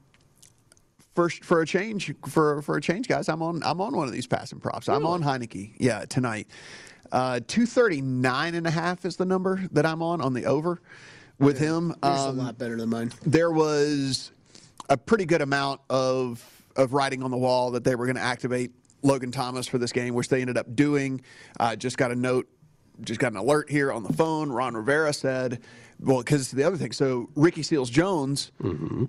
[1.15, 3.29] first for a change for for a change, guys.
[3.29, 4.89] I'm on I'm on one of these passing props.
[4.89, 5.73] I'm on Heinicke.
[5.77, 6.47] Yeah, tonight.
[7.11, 10.79] Uh, 239 and a half is the number that I'm on on the over
[11.39, 11.95] with him.
[12.03, 13.11] Um, a lot better than mine.
[13.25, 14.31] there was
[14.89, 16.43] a pretty good amount of
[16.75, 19.91] of writing on the wall that they were going to activate Logan Thomas for this
[19.91, 21.21] game, which they ended up doing.
[21.59, 22.47] Uh, just got a note,
[23.01, 24.51] just got an alert here on the phone.
[24.51, 25.61] Ron Rivera said,
[25.99, 28.51] "Well, because the other thing, so Ricky Seals Jones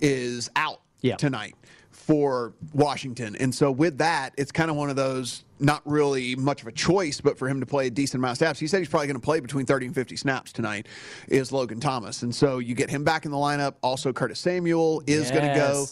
[0.00, 1.16] is out Yeah.
[1.16, 1.54] tonight."
[1.92, 3.36] For Washington.
[3.36, 6.72] And so, with that, it's kind of one of those not really much of a
[6.72, 8.58] choice, but for him to play a decent amount of snaps.
[8.58, 10.86] He said he's probably going to play between 30 and 50 snaps tonight,
[11.28, 12.22] is Logan Thomas.
[12.22, 13.74] And so, you get him back in the lineup.
[13.82, 15.86] Also, Curtis Samuel is going to go.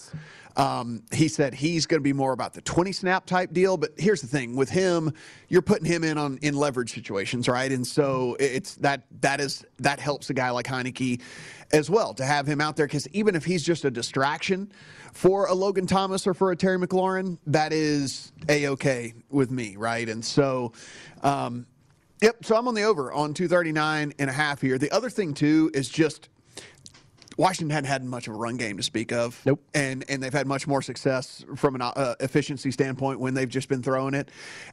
[0.59, 3.77] Um, he said he's going to be more about the 20 snap type deal.
[3.77, 5.13] But here's the thing with him,
[5.49, 7.71] you're putting him in on in leverage situations, right?
[7.71, 11.21] And so it's that that is that helps a guy like Heinicke
[11.73, 14.73] as well to have him out there because even if he's just a distraction
[15.13, 19.77] for a Logan Thomas or for a Terry McLaurin, that is a okay with me,
[19.77, 20.09] right?
[20.09, 20.73] And so.
[21.23, 21.67] Um,
[22.21, 24.77] Yep, so I'm on the over on 239 and a half here.
[24.77, 26.29] The other thing too is just
[27.39, 29.41] Washington hadn't had much of a run game to speak of.
[29.47, 29.63] Nope.
[29.73, 33.69] And and they've had much more success from an uh, efficiency standpoint when they've just
[33.69, 34.31] been throwing it.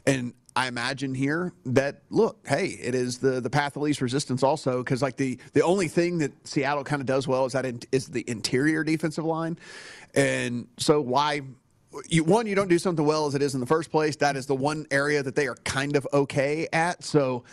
[0.08, 4.42] And I imagine here that look, hey, it is the the path of least resistance
[4.42, 7.66] also because like the the only thing that Seattle kind of does well is that
[7.66, 9.58] it is the interior defensive line,
[10.16, 11.42] and so why.
[12.10, 14.18] You, one, you don't do something well as it is in the first place.
[14.18, 17.06] That is the one area that they are kind of okay at.
[17.06, 17.46] So,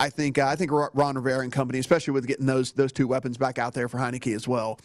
[0.00, 3.08] I think uh, I think Ron Rivera and company, especially with getting those those two
[3.08, 4.78] weapons back out there for Heinicke as well,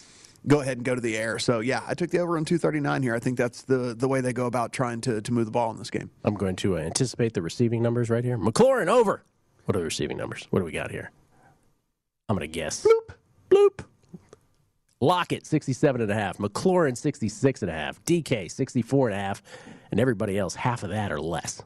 [0.47, 1.37] go ahead and go to the air.
[1.39, 3.15] So yeah, I took the over on 239 here.
[3.15, 5.71] I think that's the the way they go about trying to to move the ball
[5.71, 6.09] in this game.
[6.23, 8.37] I'm going to uh, anticipate the receiving numbers right here.
[8.37, 9.23] McLaurin over.
[9.65, 10.47] What are the receiving numbers?
[10.49, 11.11] What do we got here?
[12.27, 12.85] I'm going to guess.
[12.85, 13.15] Bloop.
[13.49, 13.85] Bloop.
[15.03, 16.37] Lockett, 67 and a half.
[16.37, 18.01] McLaurin, 66 and a half.
[18.05, 19.43] DK, 64 and a half.
[19.91, 21.61] And everybody else, half of that or less.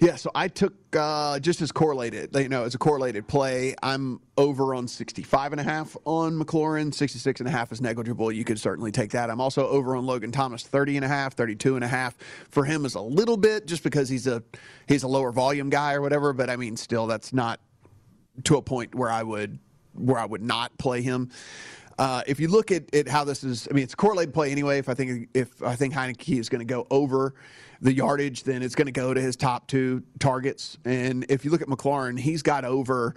[0.00, 3.74] Yeah, so I took uh, just as correlated, you know, as a correlated play.
[3.82, 6.92] I'm over on 65 and a half on McLaurin.
[6.92, 8.32] 66 and a half is negligible.
[8.32, 9.28] You could certainly take that.
[9.28, 12.16] I'm also over on Logan Thomas, 30 and a half, 32 and a half.
[12.48, 14.42] For him is a little bit just because he's a
[14.88, 17.60] he's a lower volume guy or whatever, but I mean still that's not
[18.44, 19.58] to a point where I would
[19.94, 21.30] where I would not play him.
[22.00, 24.50] Uh, if you look at, at how this is, I mean, it's a correlated play
[24.50, 24.78] anyway.
[24.78, 27.34] If I think if I think Heinicke is going to go over
[27.82, 30.78] the yardage, then it's going to go to his top two targets.
[30.86, 33.16] And if you look at McLaurin, he's got over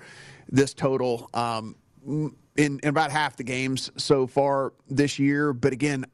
[0.50, 5.54] this total um, in, in about half the games so far this year.
[5.54, 6.06] But again,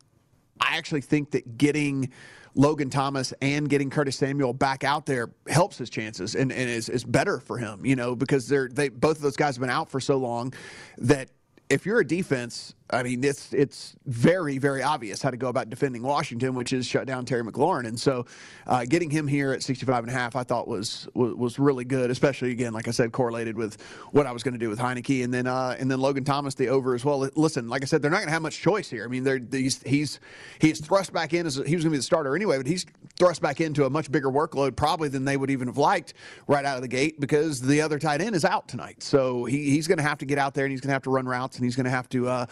[0.61, 2.11] I actually think that getting
[2.53, 6.87] Logan Thomas and getting Curtis Samuel back out there helps his chances and, and is,
[6.87, 9.71] is better for him, you know, because they're they both of those guys have been
[9.71, 10.53] out for so long
[10.99, 11.29] that
[11.69, 15.69] if you're a defense, I mean, it's it's very very obvious how to go about
[15.69, 18.25] defending Washington, which is shut down Terry McLaurin, and so
[18.65, 21.85] uh, getting him here at 65 and a half, I thought was, was was really
[21.85, 23.79] good, especially again, like I said, correlated with
[24.11, 26.55] what I was going to do with Heinicke, and then uh, and then Logan Thomas
[26.55, 27.29] the over as well.
[27.35, 29.05] Listen, like I said, they're not going to have much choice here.
[29.05, 30.19] I mean, they're he's he's
[30.57, 32.87] he's thrust back in as he was going to be the starter anyway, but he's
[33.19, 36.15] thrust back into a much bigger workload probably than they would even have liked
[36.47, 39.69] right out of the gate because the other tight end is out tonight, so he,
[39.69, 41.27] he's going to have to get out there and he's going to have to run
[41.27, 42.45] routes and he's going to have to uh,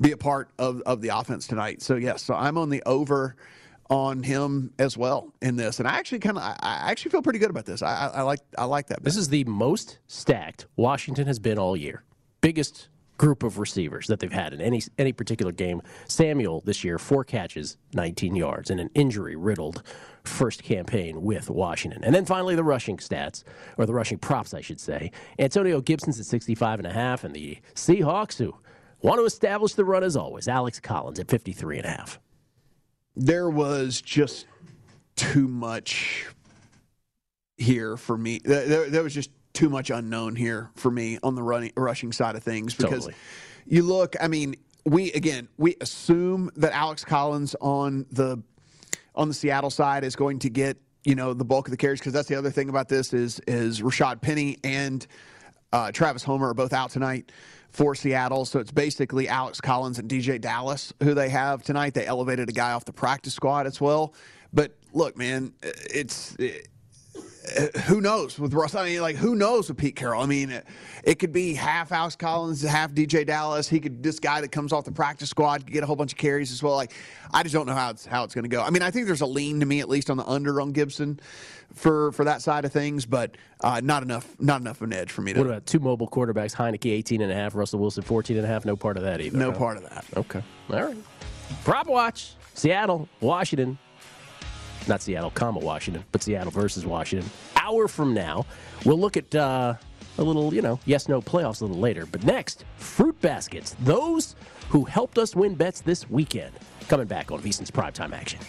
[0.00, 1.82] be a part of, of the offense tonight.
[1.82, 3.36] So yes, so I'm on the over
[3.88, 7.40] on him as well in this, and I actually kind of I actually feel pretty
[7.40, 7.82] good about this.
[7.82, 8.98] I, I, I like I like that.
[8.98, 9.04] Bet.
[9.04, 12.04] This is the most stacked Washington has been all year.
[12.40, 15.82] Biggest group of receivers that they've had in any any particular game.
[16.06, 19.82] Samuel this year, four catches, 19 yards, and an injury riddled
[20.24, 22.02] first campaign with Washington.
[22.02, 23.44] And then finally the rushing stats,
[23.76, 25.10] or the rushing props, I should say.
[25.38, 28.54] Antonio Gibson's at 65 and a half, and the Seahawks, who
[29.02, 32.20] want to establish the run as always, Alex Collins at 53 and a half.
[33.16, 34.46] There was just
[35.16, 36.26] too much
[37.56, 38.40] here for me.
[38.44, 42.36] There, there was just too much unknown here for me on the running, rushing side
[42.36, 43.14] of things because Totally.
[43.66, 44.16] you look.
[44.20, 48.42] I mean, we again we assume that Alex Collins on the
[49.14, 51.98] on the Seattle side is going to get you know the bulk of the carries
[52.00, 55.06] because that's the other thing about this is is Rashaad Penny and
[55.72, 57.30] uh, Travis Homer are both out tonight
[57.70, 58.44] for Seattle.
[58.44, 61.94] So it's basically Alex Collins and DeeJay Dallas who they have tonight.
[61.94, 64.14] They elevated a guy off the practice squad as well.
[64.52, 66.36] But look, man, it's.
[66.36, 66.68] It,
[67.86, 68.74] who knows with Russ?
[68.74, 70.22] I mean, like, who knows with Pete Carroll?
[70.22, 70.66] I mean, it,
[71.04, 73.68] it could be half Alex Collins, half DeeJay Dallas.
[73.68, 76.12] He could this guy that comes off the practice squad could get a whole bunch
[76.12, 76.74] of carries as well.
[76.74, 76.92] Like,
[77.32, 78.62] I just don't know how it's how it's going to go.
[78.62, 80.72] I mean, I think there's a lean to me at least on the under on
[80.72, 81.18] Gibson
[81.74, 85.10] for for that side of things, but uh, not enough not enough of an edge
[85.10, 85.40] for me to.
[85.40, 86.54] What about two mobile quarterbacks?
[86.54, 88.64] Heinicke 18 and a half, Russell Wilson 14 and a half.
[88.64, 89.38] No part of that either.
[89.38, 89.58] No huh?
[89.58, 90.04] part of that.
[90.16, 90.42] Okay.
[90.70, 90.96] All right.
[91.64, 92.34] Prop watch.
[92.54, 93.78] Seattle, Washington.
[94.88, 97.28] Not Seattle, comma Washington, but Seattle versus Washington.
[97.56, 98.46] Hour from now,
[98.84, 99.74] we'll look at uh,
[100.18, 102.06] a little, you know, yes no playoffs a little later.
[102.06, 103.76] But next, fruit baskets.
[103.80, 104.36] Those
[104.68, 106.52] who helped us win bets this weekend.
[106.88, 108.40] Coming back on VSiN's primetime action.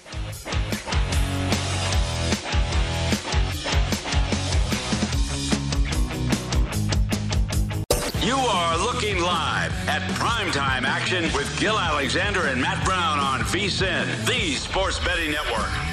[8.23, 14.25] You are looking live at primetime action with Gil Alexander and Matt Brown on VSIN,
[14.27, 15.90] the Sports Betting Network.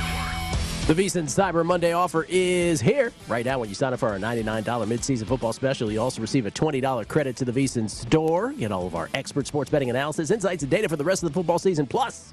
[0.88, 3.12] The VSiN Cyber Monday offer is here.
[3.28, 6.46] Right now, when you sign up for our $99 midseason football special, you also receive
[6.46, 8.54] a $20 credit to the VSiN store.
[8.54, 11.28] Get all of our expert sports betting analysis, insights, and data for the rest of
[11.28, 12.32] the football season, plus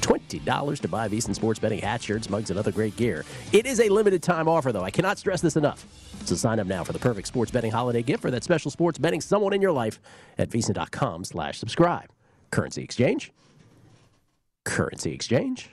[0.00, 3.24] $20 to buy VSiN sports betting hats, shirts, mugs, and other great gear.
[3.52, 4.84] It is a limited time offer, though.
[4.84, 5.84] I cannot stress this enough.
[6.24, 8.96] So sign up now for the perfect sports betting holiday gift for that special sports
[9.00, 9.98] betting someone in your life
[10.38, 12.10] at VSiN.com slash subscribe.
[12.52, 13.32] Currency exchange.
[14.64, 15.70] Currency exchange.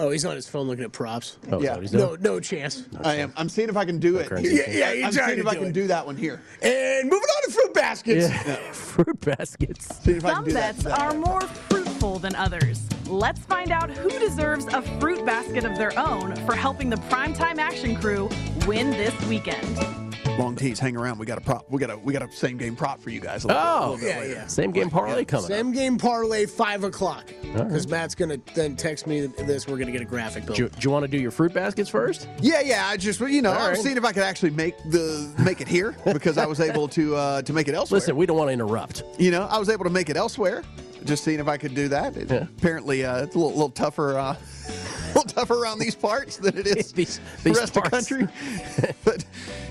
[0.00, 1.36] Oh, he's on his phone looking at props.
[1.52, 1.78] Oh, Yeah.
[1.78, 1.88] yeah.
[1.92, 2.84] No, no chance.
[3.04, 3.32] I am.
[3.36, 4.28] I'm seeing if I can do it.
[4.28, 4.50] crazy.
[4.56, 4.64] Here.
[4.66, 5.72] Yeah, yeah, he's I'm trying seeing to if I can it.
[5.74, 6.40] do that one here.
[6.62, 8.28] And moving on to fruit baskets.
[8.30, 10.02] Yeah, Fruit baskets.
[10.02, 10.82] See if I can Some do that.
[10.82, 12.80] bets are more fruitful than others.
[13.06, 17.58] Let's find out who deserves a fruit basket of their own for helping the primetime
[17.58, 18.28] action crew
[18.66, 20.09] win this weekend.
[20.38, 21.18] Long tees, hang around.
[21.18, 21.66] We got a prop.
[21.70, 23.44] We got a we got a same game prop for you guys.
[23.44, 23.66] A little, Oh.
[23.66, 24.32] bit, a little bit Yeah, later.
[24.40, 24.46] yeah.
[24.46, 25.50] Same game parlay coming up.
[25.50, 27.30] Same game parlay, 5 o'clock.
[27.54, 27.68] right.
[27.68, 29.68] Because Matt's going to then text me this.
[29.68, 30.56] We're going to get a graphic built.
[30.56, 32.26] Do you, do you want to do your fruit baskets first?
[32.40, 32.86] Yeah, yeah.
[32.86, 33.84] I just you know All I was right.
[33.84, 37.16] seeing if I could actually make the make it here because I was able to
[37.16, 37.98] uh, to make it elsewhere.
[38.00, 39.02] Listen, we don't want to interrupt.
[39.18, 40.62] you know I was able to make it elsewhere.
[41.04, 42.16] Just seeing if I could do that.
[42.16, 42.42] It- Yeah.
[42.58, 44.18] Apparently, uh, it's a little, little tougher.
[44.18, 44.79] Uh, a
[45.14, 48.28] little tougher around these parts than it is These- the these rest of the country.
[49.04, 49.24] but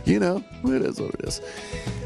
[0.05, 1.41] you know, it is what it is.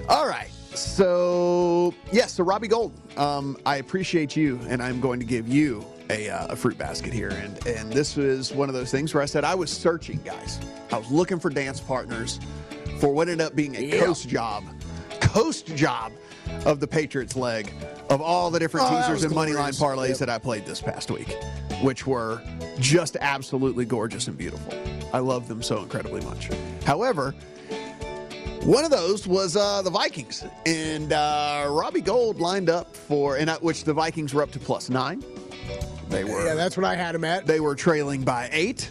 [0.10, 0.50] All right.
[0.76, 5.86] So yes, so Robbie Gould, um, I appreciate you, and I'm going to give you
[6.10, 7.30] a, uh, a fruit basket here.
[7.30, 10.60] And and this is one of those things where I said I was searching, guys.
[10.92, 12.40] I was looking for dance partners
[13.00, 14.64] for what ended up being a coast job,
[15.22, 16.12] coast job
[16.66, 17.72] of the Patriots leg
[18.10, 20.18] of all the different Oh, teasers and money line parlays Yep.
[20.20, 21.36] that I played this past week,
[21.82, 22.42] which were
[22.80, 24.74] just absolutely gorgeous and beautiful.
[25.14, 26.50] I love them so incredibly much.
[26.86, 27.34] However,
[28.64, 33.50] one of those was uh, the Vikings, and uh, Robbie Gould lined up for, and
[33.50, 35.24] at which the Vikings were up to plus nine.
[36.10, 37.46] They were Yeah, that's what I had him at.
[37.46, 38.90] they were trailing by eight.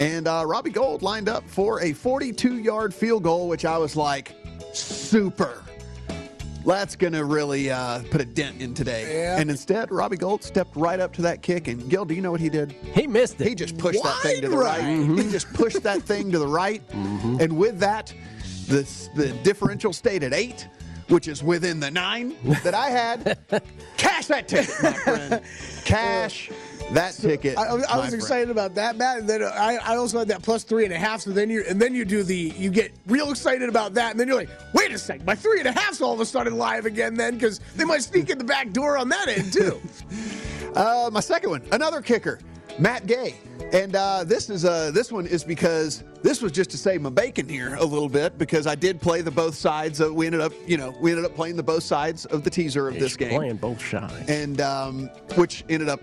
[0.00, 3.96] And uh, Robbie Gould lined up for a 42 yard field goal, which I was
[3.96, 4.34] like,
[4.72, 5.62] super.
[6.64, 9.18] That's going to really uh, put a dent in today.
[9.18, 9.38] Yeah.
[9.38, 11.68] And instead, Robbie Gould stepped right up to that kick.
[11.68, 12.72] And Gil, do you know what he did?
[12.72, 13.48] He missed it.
[13.48, 14.80] He just pushed that thing to the right.
[14.80, 14.84] right.
[14.84, 15.18] Mm-hmm.
[15.18, 16.82] He just pushed that thing to the right.
[16.92, 18.14] And with that,
[18.68, 18.82] the,
[19.14, 20.68] the differential stayed at eight,
[21.08, 23.38] which is within the nine that I had.
[23.96, 25.42] Cash that ticket, my friend.
[25.84, 26.50] Cash
[26.94, 27.58] that ticket.
[27.58, 28.14] I, I was- I friend.
[28.14, 29.18] excited about that, Matt.
[29.18, 31.20] And then I, I also had that plus three and a half.
[31.22, 34.20] So then you and then you do the you get real excited about that, and
[34.20, 36.56] then you're like, wait a sec, my three and a half's all of a sudden
[36.56, 37.14] live again.
[37.14, 39.80] Then because they might sneak in the back door on that end too.
[40.74, 42.38] Uh, my second one, another kicker,
[42.78, 43.34] Matt Gay,
[43.74, 47.10] and uh, this is uh, this one is because this was just to save my
[47.10, 50.00] bacon here a little bit because I did play the both sides.
[50.00, 52.48] Of, we ended up, you know, we ended up playing the both sides of the
[52.48, 54.30] teaser of this game, Playing both sides.
[54.30, 56.00] and um, which ended up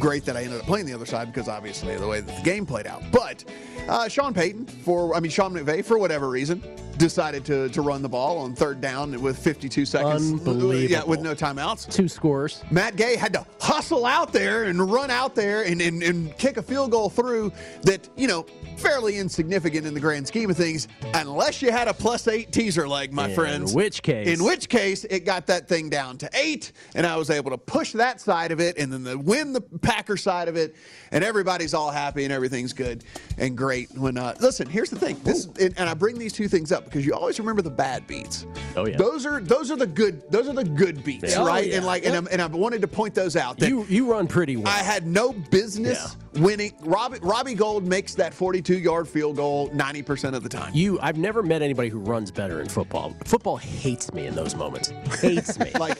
[0.00, 2.42] great that I ended up playing the other side because obviously the way that the
[2.42, 3.02] game played out.
[3.12, 3.44] But
[3.88, 6.62] uh, Sean Payton, for I mean Sean McVay, for whatever reason,
[7.04, 10.30] decided to to run the ball on third down with 52 seconds.
[10.32, 10.74] Unbelievable.
[10.90, 11.90] Yeah, with no timeouts.
[11.90, 12.62] Two scores.
[12.70, 16.58] Matt Gay had to hustle out there and run out there and, and, and kick
[16.58, 18.44] a field goal through that, you know,
[18.76, 22.86] fairly insignificant in the grand scheme of things, unless you had a plus eight teaser
[22.86, 23.70] leg, my In friends.
[23.72, 27.16] In which case- In which case, it got that thing down to eight, and I
[27.16, 30.48] was able to push that side of it and then the, win the Packer side
[30.48, 30.76] of it,
[31.12, 33.04] and everybody's all happy and everything's good
[33.38, 33.90] and great.
[33.96, 35.18] When uh, Listen, here's the thing.
[35.24, 38.04] This and, and I bring these two things up because you always remember the bad
[38.08, 38.46] beats.
[38.76, 38.96] Oh, yeah.
[38.96, 41.42] Those are those are the good those are the good beats, Yeah.
[41.42, 41.66] Oh, right?
[41.66, 41.76] yeah.
[41.76, 43.58] And like and, I'm, and I wanted to point those out.
[43.58, 44.66] That You you run pretty well.
[44.68, 46.72] I had no business winning.
[46.82, 50.72] Robbie, Robbie Gould makes that 42 yard field goal 90% of the time.
[50.74, 53.14] You, I've never met anybody who runs better in football.
[53.24, 54.88] Football hates me in those moments.
[55.20, 55.70] Hates me.
[55.80, 55.98] Like,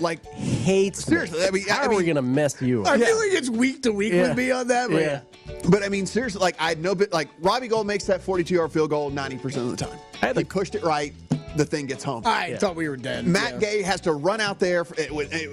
[0.00, 1.40] like hates seriously.
[1.40, 1.46] me.
[1.46, 3.00] I mean, How I are we mean, gonna mess you I up?
[3.00, 4.28] feel like it's week to week Yeah.
[4.28, 4.90] with me on that.
[4.90, 5.20] But Yeah.
[5.68, 7.12] but I mean, seriously, like I had no bit.
[7.12, 9.98] Like Robbie Gould makes that 42 yard field goal 90% of the time.
[10.22, 11.12] I had he the- pushed it right.
[11.56, 12.22] The thing gets home.
[12.26, 13.26] I thought we were dead.
[13.26, 13.58] Matt Yeah.
[13.58, 15.50] Gay has to run out there for, it, with, it,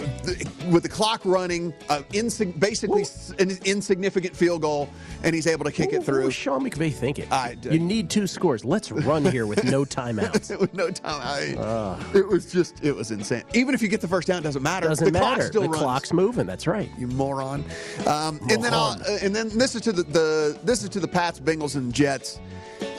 [0.70, 4.90] with the clock running, uh, insig- basically s- an insignificant field goal,
[5.24, 6.26] and he's able to kick What it through.
[6.26, 7.26] was Sean McVay thinking?
[7.32, 8.64] I- you need two scores.
[8.66, 10.60] Let's run here with no timeouts.
[10.60, 11.22] with no time.
[11.58, 13.44] I, it was just, it was insane.
[13.54, 14.90] Even if you get the first down, it doesn't matter.
[14.90, 15.48] Doesn't the clock matter.
[15.48, 15.82] still the runs.
[15.82, 16.46] clock's moving.
[16.46, 16.90] That's right.
[17.00, 17.64] You moron.
[18.06, 21.00] Um, and then, I'll, uh, and then this is to the, the this is to
[21.00, 22.40] the Pats, Bengals, and Jets.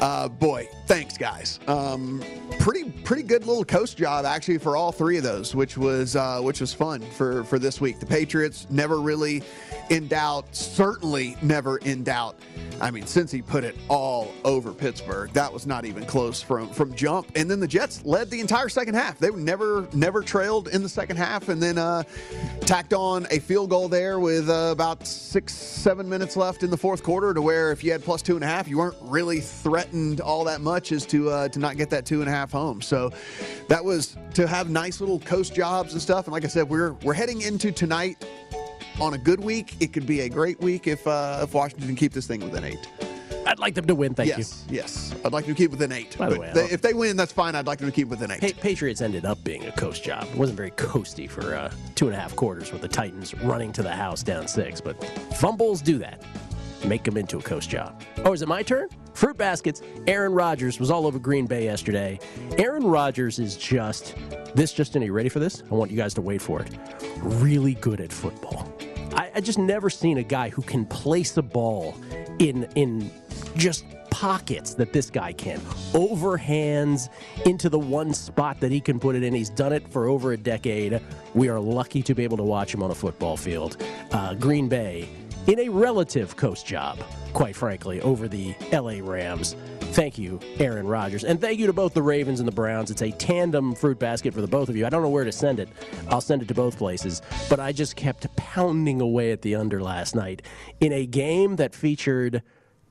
[0.01, 1.59] Uh, boy, thanks guys.
[1.67, 2.23] Um,
[2.59, 6.41] pretty pretty good little coast job actually for all three of those, which was uh,
[6.41, 7.99] which was fun for for this week.
[8.01, 9.43] The Patriots never really
[9.91, 10.55] in doubt.
[10.55, 12.37] Certainly never in doubt.
[12.81, 16.69] I mean, since he put it all over Pittsburgh, that was not even close from
[16.69, 17.33] from jump.
[17.35, 19.19] And then the Jets led the entire second half.
[19.19, 22.03] They were never never trailed in the second half, and then uh,
[22.61, 26.77] tacked on a field goal there with uh, about six seven minutes left in the
[26.77, 29.41] fourth quarter, to where if you had plus two and a half, you weren't really
[29.41, 32.53] threatened all that much as to uh, to not get that two and a half
[32.53, 32.83] home.
[32.83, 33.11] So
[33.69, 36.27] that was to have nice little coast jobs and stuff.
[36.27, 38.23] And like I said, we're we're heading into tonight
[39.01, 39.75] on a good week.
[39.81, 42.65] It could be a great week if uh, if Washington can keep this thing within
[42.65, 42.89] eight.
[43.47, 44.13] I'd like them to win.
[44.13, 44.35] Thank you.
[44.39, 45.15] yes, yes.
[45.25, 46.19] I'd like them to keep within eight.
[46.19, 47.55] By the But way, they- if they win, that's fine.
[47.55, 48.41] I'd like them to keep within eight.
[48.41, 50.25] Pa- Patriots ended up being a coast job.
[50.25, 53.73] It wasn't very coasty for uh, two and a half quarters with the Titans running
[53.75, 55.03] to the house down six, but
[55.37, 56.25] fumbles do that.
[56.85, 58.03] make them into a coast job.
[58.25, 58.89] Oh, is it my turn?
[59.17, 59.81] Fruit baskets.
[60.07, 62.21] Aaron Rodgers was all over Green Bay yesterday.
[62.59, 64.15] Aaron Rodgers is just
[64.55, 64.75] this.
[64.75, 65.03] Just in.
[65.03, 65.63] Are you ready for this?
[65.71, 66.71] I want you guys to wait for it.
[67.21, 68.71] Really good at football.
[69.15, 71.97] I, I just never seen a guy who can place a ball
[72.41, 73.11] in in
[73.57, 75.61] just pockets that this guy can.
[75.95, 77.09] Overhands
[77.47, 79.33] into the one spot that he can put it in.
[79.33, 81.01] He's done it for over a decade.
[81.35, 83.83] We are lucky to be able to watch him on a football field.
[84.13, 85.09] Uh, Green Bay
[85.47, 86.99] in a relative coast job,
[87.33, 89.55] quite frankly, over the LA Rams.
[89.93, 91.25] Thank you, Aaron Rodgers.
[91.25, 92.91] And thank you to both the Ravens and the Browns.
[92.91, 94.85] It's a tandem fruit basket for the both of you.
[94.85, 95.69] I don't know where to send it.
[96.09, 97.23] I'll send it to both places.
[97.49, 100.43] But I just kept pounding away at the under last night
[100.81, 102.43] in a game that featured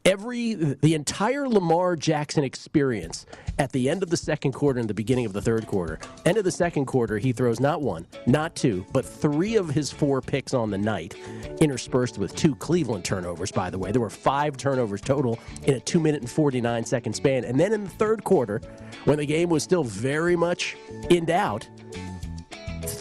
[0.06, 3.26] every the entire Lamar Jackson experience
[3.58, 6.00] at the end of the second quarter and the beginning of the third quarter.
[6.26, 9.92] End of the second quarter, he throws not one, not two, but three of his
[9.92, 11.16] four picks on the night,
[11.60, 13.92] interspersed with two Cleveland turnovers, by the way.
[13.92, 17.44] There were five turnovers total in a two minute and 49 second span.
[17.44, 18.62] And then in the third quarter,
[19.06, 20.76] when the game was still very much
[21.10, 21.68] in doubt,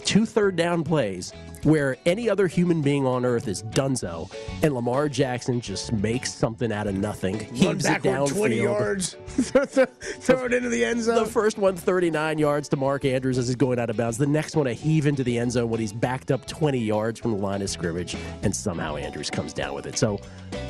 [0.03, 1.33] two third down plays
[1.65, 4.31] where any other human being on earth is dunzo,
[4.63, 7.39] and Lamar Jackson just makes something out of nothing.
[7.39, 11.15] Run Heaves it backward 20 yards, throw it into the end zone.
[11.15, 14.17] The first one, 39 yards to Mark Andrews as he's going out of bounds.
[14.17, 17.19] The next one, a heave into the end zone when he's backed up 20 yards
[17.19, 19.97] from the line of scrimmage, and somehow Andrews comes down with it.
[19.97, 20.19] So,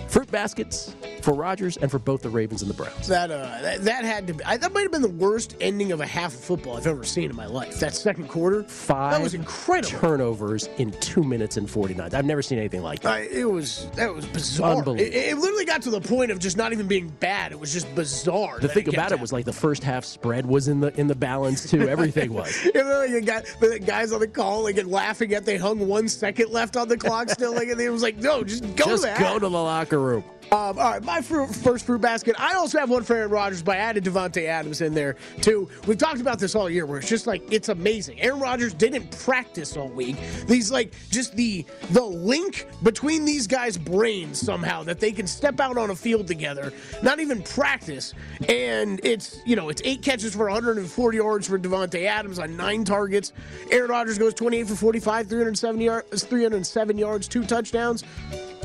[0.08, 3.08] fruit baskets for Rodgers and for both the Ravens and the Browns.
[3.08, 4.44] That, uh, that that had to be.
[4.46, 7.04] I, that might have been the worst ending of a half of football I've ever
[7.04, 7.80] seen in my life.
[7.80, 9.90] That second quarter, Five that was incredible.
[10.00, 12.14] turnovers in two minutes and 49.
[12.14, 13.14] I've never seen anything like that.
[13.14, 14.78] I, it was that was bizarre.
[14.78, 15.16] Unbelievable.
[15.16, 17.52] It, it literally got to the point of just not even being bad.
[17.52, 18.60] It was just bizarre.
[18.60, 21.16] The thing about it was like the first half spread was in the in the
[21.16, 21.88] balance too.
[21.96, 22.64] Everything was.
[22.66, 25.88] You know, like the, the guys on the call like and laughing at they hung
[25.88, 27.54] one second left on the clock still.
[27.54, 30.24] Like and it was like, no, just go Just go to the locker room.
[30.52, 32.36] Um, all right, my fruit, first fruit basket.
[32.40, 35.68] I also have one for Aaron Rodgers, but I added Davante Adams in there too.
[35.88, 38.22] We've talked about this all year, where it's just like it's amazing.
[38.22, 40.18] Aaron Rodgers didn't practice all week.
[40.46, 45.60] These like just the the link between these guys' brains somehow that they can step
[45.60, 46.72] out on a field together,
[47.02, 48.14] not even practice,
[48.48, 52.86] and it's you know it's eight catches for 140 yards for Davante Adams on nine
[52.86, 53.34] targets.
[53.72, 58.04] Aaron Rodgers goes 28 for 45, 370 yards, 307 yards, two touchdowns.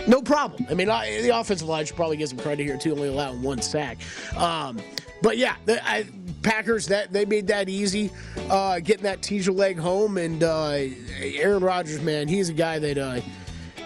[0.07, 0.67] No problem.
[0.71, 3.43] I mean, I, the offensive line should probably get some credit here too, only allowing
[3.43, 3.99] one sack.
[4.37, 4.79] Um,
[5.23, 6.07] but yeah, the I,
[6.43, 8.11] Packers that they made that easy,
[8.49, 10.79] uh, getting that teaser leg home, and uh,
[11.21, 12.99] Aaron Rodgers, man, he's a guy that.
[12.99, 13.21] Uh,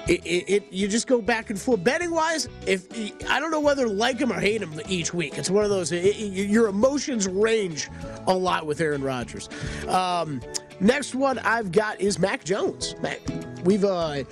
[0.06, 1.82] it, it, it you just go back and forth.
[1.82, 2.86] Betting wise if
[3.30, 5.38] i don't know whether like him or hate him each week.
[5.38, 7.88] It's one of those it- your emotions range
[8.26, 9.48] a lot with aaron rodgers.
[9.88, 10.42] Um,
[10.78, 12.94] next one i've got is mac jones.
[13.00, 13.18] Mac,
[13.64, 14.22] we've uh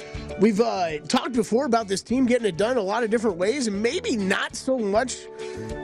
[0.40, 3.66] we've uh talked before about this team getting it done a lot of different ways
[3.66, 5.16] and maybe not so much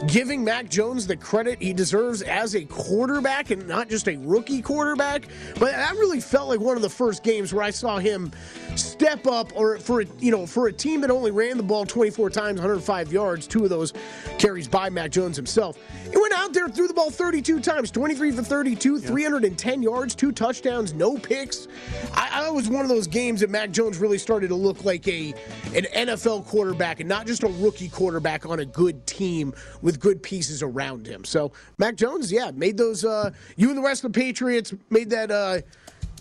[0.06, 4.62] giving mac jones the credit he deserves as a quarterback and not just a rookie
[4.62, 5.28] quarterback
[5.58, 8.30] but that really felt like one of the first games where i saw him
[8.76, 11.84] step up or for a, you know for a team that only ran the ball
[11.84, 13.92] 24 times 105 yards two of those
[14.38, 15.78] carries by mac jones himself.
[16.10, 20.32] He went out there threw the ball 32 times 23 for 32 310 yards two
[20.32, 21.68] touchdowns no picks.
[22.12, 25.06] I, I was one of those games that mac jones really started to look like
[25.08, 25.32] a
[25.74, 30.22] an nfl quarterback and not just a rookie quarterback on a good team with good
[30.22, 34.12] pieces around him so mac jones yeah made those uh you and the rest of
[34.12, 35.60] the patriots made that uh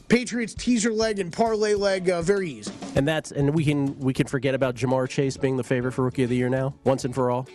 [0.09, 2.72] Patriots teaser leg and parlay leg uh, very easy.
[2.95, 6.03] And that's and we can we can forget about Ja'Marr Chase being the favorite for
[6.03, 7.47] rookie of the year now, once and for all.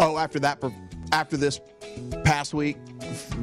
[0.00, 0.72] Oh, after that, per-
[1.12, 1.60] after this
[2.24, 2.78] past week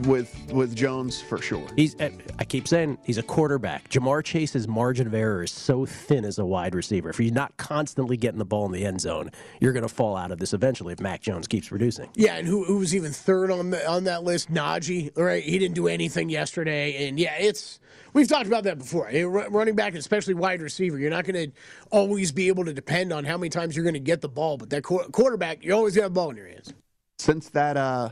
[0.06, 1.66] with with Jones, for sure.
[1.76, 2.10] He's eh,
[2.40, 3.90] I keep saying he's a quarterback.
[3.90, 7.10] Ja'Marr Chase's margin of error is so thin as a wide receiver.
[7.10, 10.18] If you're not constantly getting the ball in the end zone, you're going to fall
[10.18, 12.10] out of this eventually if Mac Jones keeps producing.
[12.16, 14.52] Yeah, and who, who was even third on the, on that list?
[14.52, 15.44] Najee, right?
[15.44, 17.80] He didn't do anything yesterday, and yeah, it's
[18.14, 19.10] we've talked about that before.
[19.50, 21.58] Running back, especially wide receiver, you're not going to
[21.92, 24.58] always be able to depend on how many times you're going to get the ball,
[24.58, 26.74] but that qu- quarterback, you always have the ball in your hands.
[27.20, 28.10] Since that uh,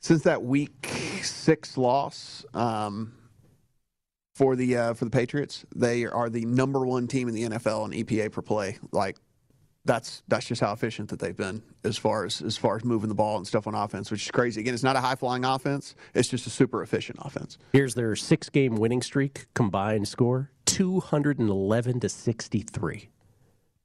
[0.00, 0.86] since that week
[1.22, 3.14] six loss um,
[4.34, 7.92] for the uh, for the Patriots, they are the number one team in the NFL
[7.92, 8.78] in EPA per play.
[8.92, 9.16] Like
[9.86, 13.08] that's that's just how efficient that they've been as far as as far as moving
[13.08, 14.60] the ball and stuff on offense, which is crazy.
[14.60, 17.56] Again, it's not a high flying offense; it's just a super efficient offense.
[17.72, 23.08] Here's their six game winning streak combined score 211 to 63.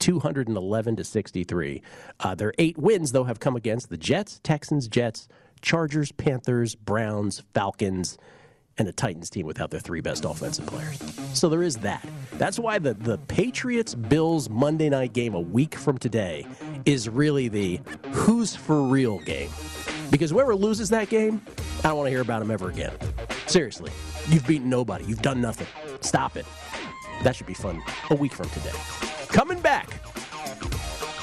[0.02, 1.82] 211 to 63.
[2.20, 5.28] Uh, their eight wins, though, have come against the Jets, Texans, Jets,
[5.62, 8.18] Chargers, Panthers, Browns, Falcons,
[8.78, 11.00] and a Titans team without their three best offensive players.
[11.34, 12.04] So there is that.
[12.34, 16.48] That's why the, the Patriots Bills Monday night game a week from today
[16.86, 17.80] is really the
[18.12, 19.50] who's for real game.
[20.10, 21.42] Because whoever loses that game,
[21.84, 22.94] I don't want to hear about him ever again.
[23.46, 23.92] Seriously,
[24.30, 25.06] you've beaten nobody.
[25.06, 25.68] You've done nothing.
[26.02, 26.46] Stop it.
[27.24, 28.72] That should be fun a week from today.
[29.28, 29.71] Coming back,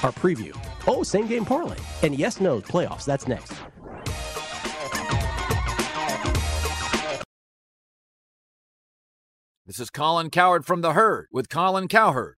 [0.03, 0.57] our preview.
[0.87, 1.77] Oh, same game parlay.
[2.03, 3.05] And yes, no, playoffs.
[3.05, 3.53] That's next.
[9.67, 12.38] This is Colin Cowherd from The Herd with Colin Cowherd.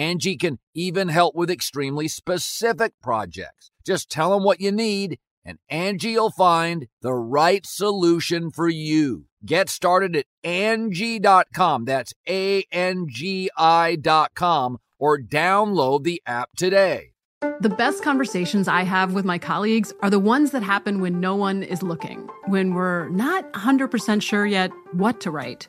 [0.00, 3.70] Angie can even help with extremely specific projects.
[3.84, 9.26] Just tell them what you need, and Angie will find the right solution for you.
[9.44, 11.84] Get started at Angie.com.
[11.84, 17.12] That's A N G I.com or download the app today.
[17.60, 21.36] The best conversations I have with my colleagues are the ones that happen when no
[21.36, 25.68] one is looking, when we're not 100% sure yet what to write.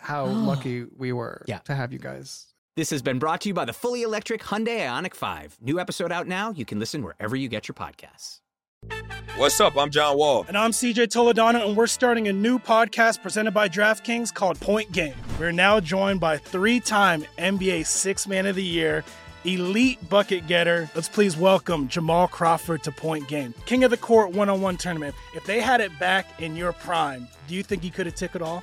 [0.00, 1.58] how lucky we were Yeah.
[1.60, 2.46] to have you guys.
[2.76, 5.58] This has been brought to you by the fully electric Hyundai Ioniq 5.
[5.60, 6.50] New episode out now.
[6.52, 8.38] You can listen wherever you get your podcasts.
[9.36, 9.76] What's up?
[9.76, 10.44] I'm John Wall.
[10.48, 14.90] And I'm CJ Toledano, and we're starting a new podcast presented by DraftKings called Point
[14.92, 15.14] Game.
[15.38, 19.04] We're now joined by three time NBA Six Man of the Year,
[19.44, 20.88] elite bucket getter.
[20.94, 24.76] Let's please welcome Jamal Crawford to Point Game, King of the Court one on one
[24.76, 25.14] tournament.
[25.34, 28.34] If they had it back in your prime, do you think he could have took
[28.36, 28.62] it all?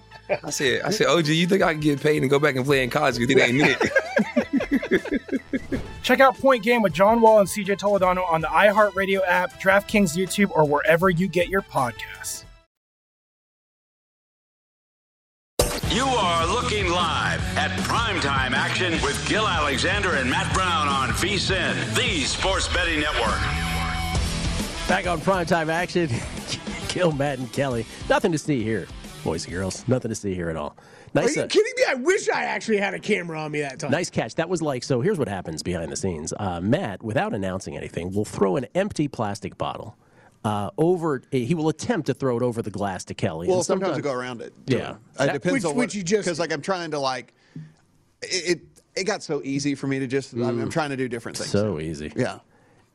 [0.43, 2.65] I said, I said, OG, you think I can get paid and go back and
[2.65, 3.17] play in college?
[3.17, 5.81] You think I ain't it?
[6.03, 10.17] Check out Point Game with John Wall and CJ Toledano on the iHeartRadio app, DraftKings
[10.17, 12.45] YouTube, or wherever you get your podcasts.
[15.91, 21.95] You are looking live at primetime action with Gil Alexander and Matt Brown on VSiN,
[21.95, 23.39] the sports betting network.
[24.87, 26.09] Back on primetime action.
[26.87, 27.85] Gil, Matt and Kelly.
[28.09, 28.87] Nothing to see here,
[29.23, 29.87] boys and girls.
[29.87, 30.75] Nothing to see here at all.
[31.13, 31.35] Nice, Are Nice.
[31.35, 31.83] you uh, kidding me?
[31.89, 33.91] I wish I actually had a camera on me that time.
[33.91, 34.35] Nice catch.
[34.35, 35.01] That was like so.
[35.01, 36.33] Here's what happens behind the scenes.
[36.37, 39.95] Uh, Matt, without announcing anything, will throw an empty plastic bottle
[40.45, 41.21] uh, over.
[41.31, 43.47] He will attempt to throw it over the glass to Kelly.
[43.47, 44.53] Well, and sometimes I go around it.
[44.67, 44.91] Yeah.
[44.91, 47.33] it That- depends Which- on which what you just- because like I'm trying to like
[48.21, 48.57] it.
[48.57, 48.61] It,
[48.93, 50.33] it got so easy for me to just.
[50.33, 51.49] I'm, I'm trying to do different things.
[51.49, 52.11] So easy.
[52.15, 52.39] Yeah.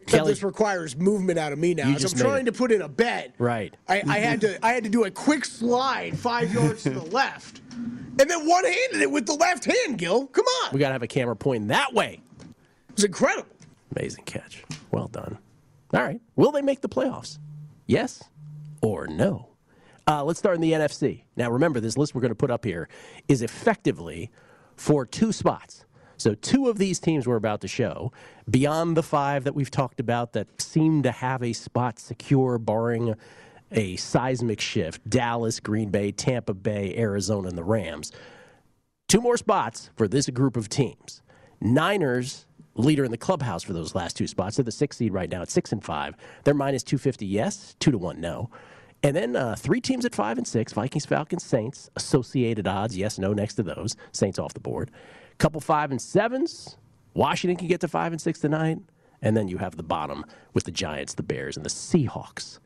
[0.06, 1.88] Kelly- this requires movement out of me now.
[1.90, 2.52] As I'm trying it.
[2.52, 3.34] to put in a bet.
[3.38, 3.74] Right.
[3.88, 7.00] I, I had to I had to do a quick slide five yards to the
[7.10, 9.98] left, and then one handed it with the left hand.
[9.98, 12.20] Gil, come on, We got to have a camera pointing that way.
[12.90, 13.48] it's incredible.
[13.94, 14.64] Amazing catch.
[14.90, 15.38] Well done.
[15.94, 16.20] All right.
[16.34, 17.38] Will they make the playoffs?
[17.86, 18.22] Yes
[18.82, 19.48] or no?
[20.08, 21.22] Uh, let's start in the NFC.
[21.36, 22.88] Now, remember, this list we're going to put up here
[23.28, 24.30] is effectively
[24.76, 25.84] for two spots.
[26.16, 28.12] So, two of these teams we're about to show,
[28.48, 33.14] beyond the five that we've talked about that seem to have a spot secure, barring
[33.72, 38.12] a seismic shift Dallas, Green Bay, Tampa Bay, Arizona, and the Rams.
[39.08, 41.22] Two more spots for this group of teams.
[41.60, 44.56] Niners, leader in the clubhouse for those last two spots.
[44.56, 46.14] They're the sixth seed right now at six and five.
[46.44, 48.50] They're minus 250, yes, two to one, no.
[49.02, 51.90] And then uh, three teams at five and six Vikings, Falcons, Saints.
[51.96, 53.96] Associated odds, yes, no, next to those.
[54.12, 54.90] Saints off the board.
[55.38, 56.76] Couple five and sevens.
[57.14, 58.78] Washington can get to five and six tonight.
[59.22, 60.24] And then you have the bottom
[60.54, 62.58] with the Giants, the Bears, and the Seahawks.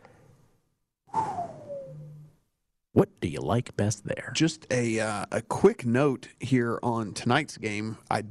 [2.92, 4.32] What do you like best there?
[4.34, 7.98] Just a uh, a quick note here on tonight's game.
[8.10, 8.24] I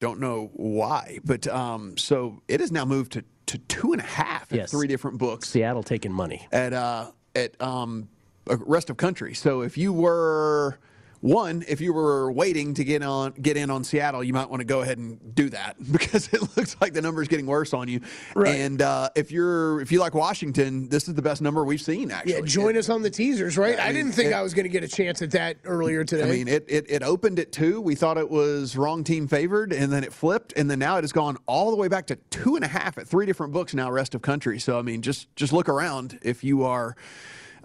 [0.00, 4.04] don't know why, but um, so it has now moved to, to two and a
[4.04, 4.70] half Yes.
[4.70, 6.46] three different books Seattle taking money.
[6.52, 8.08] at uh, at um,
[8.46, 9.34] rest of country.
[9.34, 10.78] So if you were
[11.20, 14.60] one, if you were waiting to get on get in on Seattle, you might want
[14.60, 17.72] to go ahead and do that because it looks like the number is getting worse
[17.74, 18.00] on you.
[18.34, 22.10] And uh, if you're if you like Washington, this is the best number we've seen.
[22.10, 23.78] Actually, Yeah, join us on the teasers, right?
[23.78, 25.56] I I, mean, didn't think it- I was going to get a chance at that
[25.64, 26.28] earlier today.
[26.28, 27.80] I mean, it, it, it opened at two.
[27.80, 31.02] We thought it was wrong team favored, and then it flipped, and then now it
[31.02, 33.74] has gone all the way back to two and a half at three different books
[33.74, 34.58] now, rest of country.
[34.58, 36.96] So I mean, just just look around if you are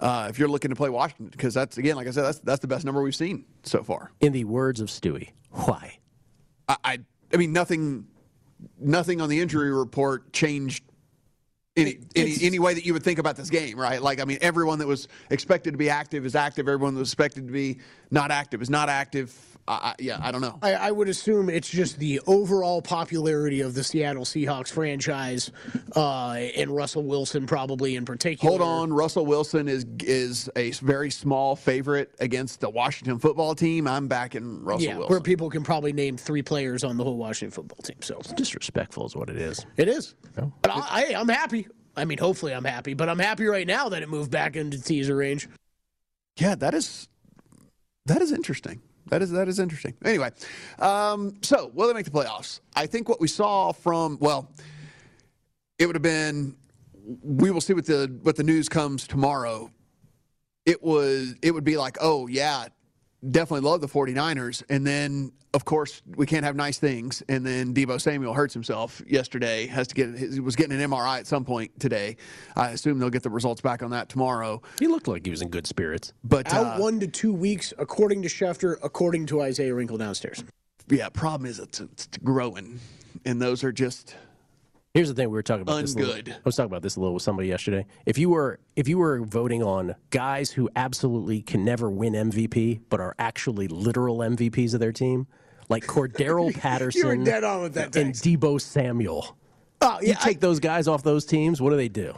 [0.02, 2.60] uh, if you're looking to play Washington, because that's again, like I said, that's that's
[2.60, 4.12] the best number we've seen so far.
[4.20, 6.00] In the words of Stewie, why?
[6.68, 7.00] I I,
[7.34, 8.08] I mean, nothing
[8.80, 10.84] nothing on the injury report changed.
[11.78, 14.02] Any, any any way that you would think about this game, right?
[14.02, 16.68] Like, I mean, everyone that was expected to be active is active.
[16.68, 17.80] Everyone that was expected to be
[18.10, 19.51] not active is not active.
[19.68, 20.58] I, I, yeah, I don't know.
[20.62, 25.52] I, I would assume it's just the overall popularity of the Seattle Seahawks franchise
[25.96, 28.50] uh, and Russell Wilson, probably in particular.
[28.58, 33.88] Hold on, Russell Wilson is is a very small favorite against the Washington football team.
[33.88, 35.12] I'm backing Russell yeah, Wilson.
[35.12, 37.98] where people can probably name three players on the whole Washington football team.
[38.02, 39.66] So disrespectful is what it is.
[39.78, 40.16] It is.
[40.38, 40.52] No.
[40.62, 41.68] But I, I, I'm happy.
[41.96, 42.94] I mean, hopefully, I'm happy.
[42.94, 45.48] But I'm happy right now that it moved back into teaser range.
[46.38, 47.08] Yeah, that is
[48.06, 48.82] that is interesting.
[49.10, 49.96] That is that is interesting.
[50.06, 50.32] Anyway,
[50.80, 52.62] um, so will they make the playoffs?
[52.76, 54.52] I think what we saw from well,
[55.80, 56.56] it would have been.
[57.24, 59.72] We will see what the what the news comes tomorrow.
[60.66, 62.68] It was it would be like, oh yeah,
[63.30, 64.64] definitely love the 49ers.
[64.70, 67.22] And then of course we can't have nice things.
[67.28, 69.68] And then Deebo Samuel hurts himself yesterday.
[69.68, 72.18] Has to get he was getting an MRI at some point today.
[72.56, 74.62] I assume they'll get the results back on that tomorrow.
[74.80, 76.14] He looked like he was in good spirits.
[76.24, 80.44] But Out uh, one to two weeks, according to Schefter, according to Isaiah Wrinkle downstairs.
[80.90, 82.80] yeah, problem is it's, it's growing,
[83.26, 84.16] and those are just
[84.94, 85.96] Here's the thing: we were talking about this.
[85.96, 86.34] Ungood.
[86.34, 87.86] I was talking about this a little with somebody yesterday.
[88.06, 92.82] If you were if you were voting on guys who absolutely can never win MVP
[92.90, 95.28] but are actually literal MVPs of their team,
[95.70, 99.38] like Cordarrelle Patterson, You were dead on with that and Deebo Samuel.
[99.80, 101.62] Oh yeah, you take those guys off those teams.
[101.62, 102.14] What do they do?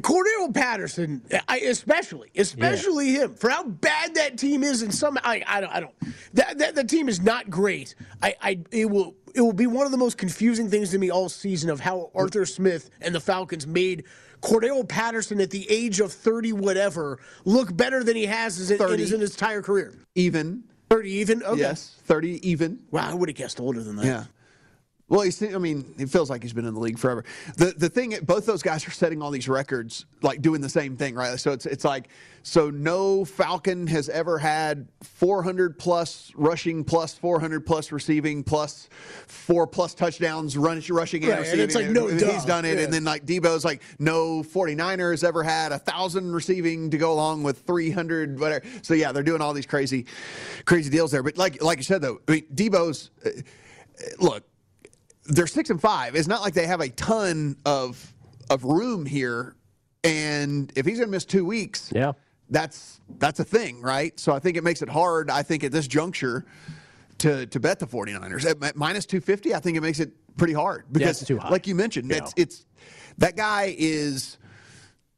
[0.00, 5.42] Cordarrelle Patterson, I, especially, especially him, for how bad that team is, and some, I,
[5.46, 5.94] I don't, I don't,
[6.34, 7.94] that, that the team is not great.
[8.22, 11.10] I, I, it will, it will be one of the most confusing things to me
[11.10, 14.04] all season of how Arthur Smith and the Falcons made
[14.42, 18.98] Cordarrelle Patterson at the age of thirty, whatever, look better than he has in, in,
[18.98, 19.94] his, in his entire career.
[20.14, 20.64] even.
[20.90, 21.60] Thirty even, okay.
[21.60, 22.78] Yes, thirty even.
[22.90, 24.04] Wow, I would have guessed older than that.
[24.04, 24.24] Yeah.
[25.06, 27.24] Well, he's, I mean, it feels like he's been in the league forever.
[27.56, 30.96] The the thing, both those guys are setting all these records, like doing the same
[30.96, 31.38] thing, right?
[31.38, 32.08] So it's it's like,
[32.42, 38.88] so no Falcon has ever had 400 plus rushing, plus 400 plus receiving, plus
[39.26, 41.64] four plus touchdowns, run, rushing and Right, and receiving.
[41.64, 42.84] it's like, no, he's done it, Yeah.
[42.84, 47.12] and then like Deebo's like, no 49er has ever had a thousand receiving to go
[47.12, 48.64] along with 300, whatever.
[48.80, 50.06] So yeah, they're doing all these crazy,
[50.64, 51.22] crazy deals there.
[51.22, 53.10] But like like you said though, I mean, Deebo's.
[53.24, 53.30] Uh,
[54.18, 54.44] look,
[55.26, 56.14] they're six and five.
[56.14, 58.12] It's not like they have a ton of
[58.50, 59.56] of room here.
[60.02, 62.12] And if he's going to miss two weeks, yeah,
[62.50, 64.18] that's that's a thing, right?
[64.20, 65.30] So I think it makes it hard.
[65.30, 66.44] I think at this juncture
[67.18, 69.54] to to bet the 49ers at mi- minus 250.
[69.54, 71.48] I think it makes it pretty hard because, high.
[71.48, 72.18] like you mentioned, Yeah.
[72.18, 72.66] it's it's
[73.18, 74.36] that guy is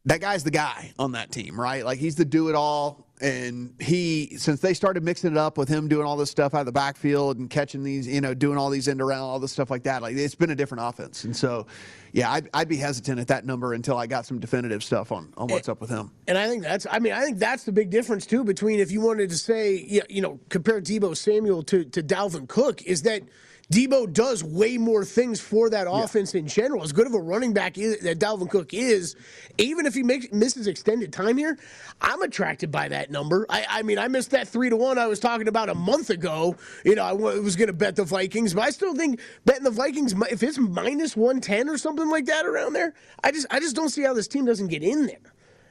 [0.04, 1.84] that guy's the guy on that team, right?
[1.84, 3.05] Like he's the do it all.
[3.20, 6.60] And he, since they started mixing it up with him doing all this stuff out
[6.60, 9.52] of the backfield and catching these, you know, doing all these end around, all this
[9.52, 11.24] stuff like that, like it's been a different offense.
[11.24, 11.66] And so,
[12.12, 15.32] yeah, I'd, I'd be hesitant at that number until I got some definitive stuff on,
[15.36, 16.10] on what's up with him.
[16.28, 18.90] And I think that's, I mean, I think that's the big difference too between if
[18.90, 23.02] you wanted to say, you you know, compare Deebo Samuel to, to Dalvin Cook is
[23.02, 23.22] that
[23.72, 26.84] Deebo does way more things for that offense in general.
[26.84, 29.16] As good of a running back is, that Dalvin Cook is,
[29.58, 31.58] even if he makes misses extended time here,
[32.00, 33.44] I'm attracted by that number.
[33.50, 36.10] I, I mean, I missed that three to one I was talking about a month
[36.10, 36.56] ago.
[36.84, 39.70] You know, I was going to bet the Vikings, but I still think betting the
[39.70, 42.94] Vikings, if it's minus one ten or something like that around there,
[43.24, 45.18] I just I just don't see how this team doesn't get in there.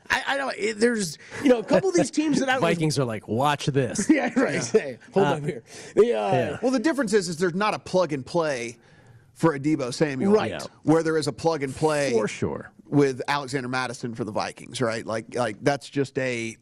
[0.09, 0.55] I, I don't.
[0.57, 3.27] It, there's you know a couple of these teams that I was Vikings are like,
[3.27, 4.09] watch this.
[4.09, 4.63] yeah, right.
[4.65, 5.63] Hey, hold Uh, on here.
[5.95, 8.77] The, uh, Well, the difference is, is there's not a plug and play
[9.33, 10.51] for a Deebo Samuel, Right.
[10.51, 10.59] Yeah.
[10.83, 12.71] Where there is a plug and play For sure.
[12.87, 15.05] with Alexander Mattison for the Vikings, right?
[15.05, 16.55] Like, like that's just a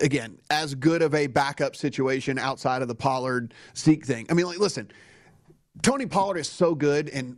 [0.00, 4.26] again as good of a backup situation outside of the Pollard Zeke thing.
[4.30, 4.90] I mean, like, listen,
[5.82, 7.36] Tony Pollard is so good, and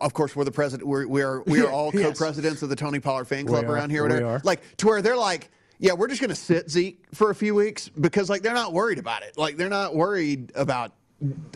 [0.00, 0.88] of course we're the president.
[0.88, 2.04] We're we are we are all Yes.
[2.18, 3.72] co-presidents of the Tony Pollard fan club We are.
[3.74, 4.04] around here.
[4.04, 4.40] or We are.
[4.44, 5.50] Like to where they're like.
[5.80, 8.72] Yeah, we're just going to sit Zeke for a few weeks because like they're not
[8.72, 9.36] worried about it.
[9.36, 10.92] Like they're not worried about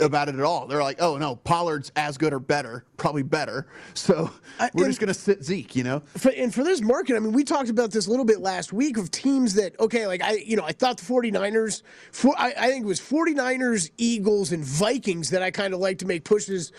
[0.00, 0.66] about it at all.
[0.66, 3.68] They're like, oh no, Pollard's as good or better, probably better.
[3.94, 4.30] So
[4.74, 5.76] we're just going to sit Zeke.
[5.76, 8.24] You know, for, and for this market, I mean, we talked about this a little
[8.24, 11.82] bit last week of teams that, okay, like I, you know, I thought the 49ers,
[12.10, 15.98] for, I, I think it was 49ers, Eagles, and Vikings that I kind of like
[15.98, 16.72] to make pushes,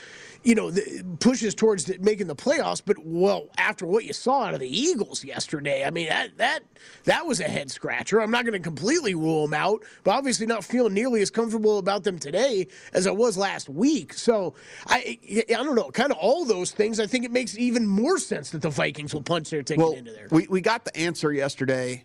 [0.43, 2.81] you know, the, pushes towards the, making the playoffs.
[2.83, 6.59] But, well, after what you saw out of the Eagles yesterday, I mean, that, that,
[7.03, 8.21] that was a head scratcher.
[8.21, 11.77] I'm not going to completely rule them out, but obviously not feeling nearly as comfortable
[11.77, 14.13] about them today as I was last week.
[14.13, 14.53] So
[14.87, 15.19] I,
[15.49, 16.99] I don't know, kind of all those things.
[16.99, 19.93] I think it makes even more sense that the Vikings will punch their ticket well,
[19.93, 20.27] into there.
[20.31, 22.03] we we got the answer yesterday.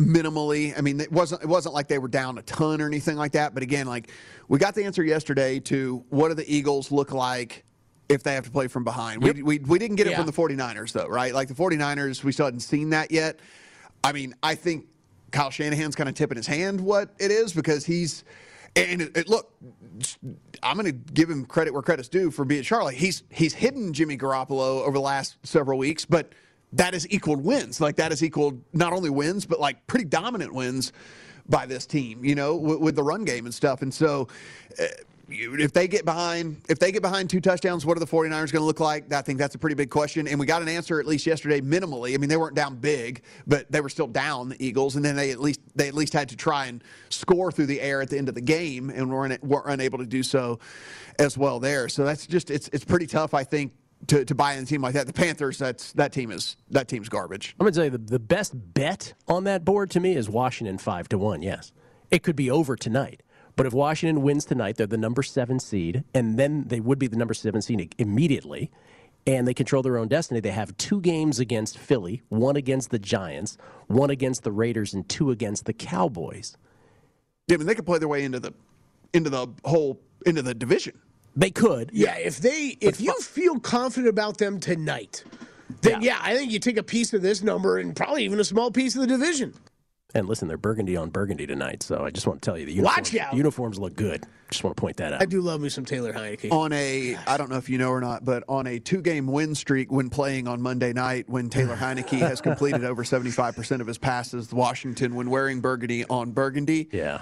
[0.00, 3.16] Minimally, I mean, it wasn't it wasn't like they were down a ton or anything
[3.16, 3.54] like that.
[3.54, 4.10] But again, like
[4.46, 7.64] we got the answer yesterday to what do the Eagles look like
[8.10, 9.22] if they have to play from behind.
[9.22, 10.18] We, we we didn't get it Yeah.
[10.18, 11.32] from the 49ers though, right?
[11.32, 13.40] Like the 49ers, we still hadn't seen that yet.
[14.04, 14.84] I mean, I think
[15.30, 18.22] Kyle Shanahan's kind of tipping his hand what it is because he's
[18.76, 19.50] and it, it- look,
[20.62, 22.96] I'm going to give him credit where credit's due for being Charlie.
[22.96, 26.34] He's he's hidden Jimmy Garoppolo over the last several weeks, but
[26.76, 27.80] that has equaled wins.
[27.80, 30.92] Like that has equaled not only wins, but like pretty dominant wins
[31.48, 32.24] by this team.
[32.24, 33.82] You know, with, with the run game and stuff.
[33.82, 34.28] And so.
[34.80, 34.86] Uh,
[35.28, 38.60] if they get behind if they get behind two touchdowns what are the 49ers going
[38.60, 41.00] to look like i think that's a pretty big question and we got an answer
[41.00, 44.50] at least yesterday minimally i mean they weren't down big but they were still down
[44.50, 47.50] the eagles and then they at least they at least had to try and score
[47.50, 50.22] through the air at the end of the game and weren't, weren't unable to do
[50.22, 50.60] so
[51.18, 53.72] as well there so that's just it's it's pretty tough i think
[54.08, 56.88] to, to buy in a team like that the panthers that's that team is that
[56.88, 60.00] team's garbage I'm going to tell you the, the best bet on that board to
[60.00, 61.42] me is Washington 5 to 1.
[61.42, 61.72] Yes.
[62.10, 63.22] It could be over tonight.
[63.56, 67.06] But if Washington wins tonight, they're the number 7 seed and then they would be
[67.06, 68.70] the number 7 seed immediately
[69.26, 70.40] and they control their own destiny.
[70.40, 73.56] They have two games against Philly, one against the Giants,
[73.88, 76.56] one against the Raiders and two against the Cowboys.
[77.48, 78.52] yeah, I mean they could play their way into the
[79.12, 81.00] into the whole into the division
[81.36, 81.90] They could.
[81.92, 85.22] Yeah, if they if you feel confident about them tonight,
[85.82, 86.18] then yeah.
[86.22, 88.94] I think you take a piece of this number and probably even a small piece
[88.94, 89.52] of the division.
[90.14, 92.80] And listen, they're burgundy on burgundy tonight, so I just want to tell you the
[92.80, 93.34] Watch out.
[93.34, 94.24] uniforms look good.
[94.50, 95.20] Just want to point that out.
[95.20, 96.50] I do love me some Taylor Heinicke.
[96.50, 99.26] on a I don't know if you know or not, but on a two game
[99.26, 103.54] win streak when playing on Monday night, when Taylor Heinicke has completed over seventy five
[103.54, 106.88] percent of his passes, Washington when wearing burgundy on burgundy.
[106.92, 107.20] Yeah.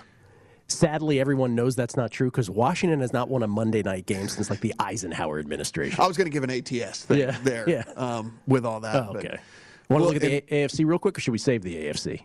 [0.68, 4.28] Sadly, everyone knows that's not true because Washington has not won a Monday night game
[4.28, 6.00] since like the Eisenhower administration.
[6.02, 7.84] I was going to give an ATS thing Yeah, there, yeah.
[7.96, 8.96] um, with all that.
[8.96, 9.28] Oh, okay.
[9.28, 9.40] Want to
[9.90, 12.22] Well, look at the A- AFC real quick, or should we save the AFC?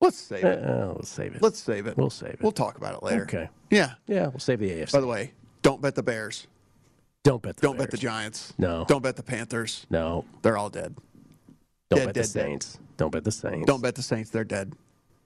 [0.00, 0.64] let's save it.
[0.64, 1.42] Uh, let's save it.
[1.42, 1.96] Let's save it.
[1.98, 2.40] We'll save it.
[2.42, 3.22] We'll talk about it later.
[3.24, 3.48] Okay.
[3.70, 3.94] Yeah.
[4.06, 4.92] Yeah, we'll save the AFC.
[4.92, 6.46] By the way, don't bet the Bears.
[7.24, 8.54] Don't bet the Don't bet the Giants.
[8.58, 8.84] No.
[8.88, 9.86] Don't bet the Panthers.
[9.90, 10.24] No.
[10.42, 10.94] They're all dead.
[11.90, 12.42] Don't Dead, bet the dead, dead.
[12.46, 12.78] Saints.
[12.96, 13.66] Don't bet the Saints.
[13.66, 14.30] Don't bet the Saints.
[14.30, 14.72] They're dead.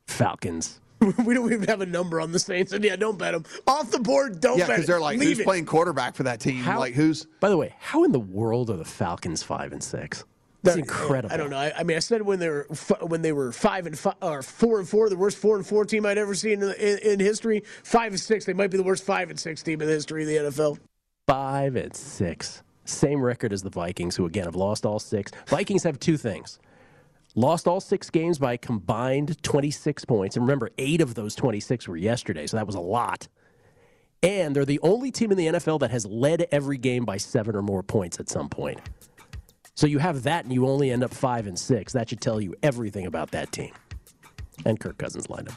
[0.09, 0.81] Falcons.
[1.25, 3.91] we don't even have a number on the Saints, and yeah, don't bet them off
[3.91, 4.41] the board.
[4.41, 5.45] Don't yeah, bet because they're like, Leave who's it.
[5.45, 6.57] playing quarterback for that team?
[6.63, 9.83] How- Like, who's By the way, how in the world are the Falcons five and
[9.83, 10.25] six?
[10.65, 11.35] That's incredible.
[11.35, 11.57] I don't know.
[11.57, 12.69] I, I mean, I said when they were
[13.01, 15.85] when they were five and five or four and four, the worst four and four
[15.85, 17.65] team I'd ever seen in, in, in history.
[17.83, 20.23] Five and six, they might be the worst five and six team in the history
[20.23, 20.79] of the NFL.
[21.27, 22.63] Five and six.
[22.85, 25.33] Same record as the Vikings, who again have lost all six.
[25.49, 26.61] Vikings have two things.
[27.35, 30.37] Lost all six games by combined 26 points.
[30.37, 33.29] And remember, eight of those 26 were yesterday, so that was a lot.
[34.23, 37.57] And they're the only team in the NFL that has led every game by seven
[37.57, 38.81] or more points at some point.
[39.75, 41.95] So you have that, and you only end up five and six.
[41.95, 43.73] That should tell you everything about that team.
[44.67, 45.55] And Kirk Cousins lined up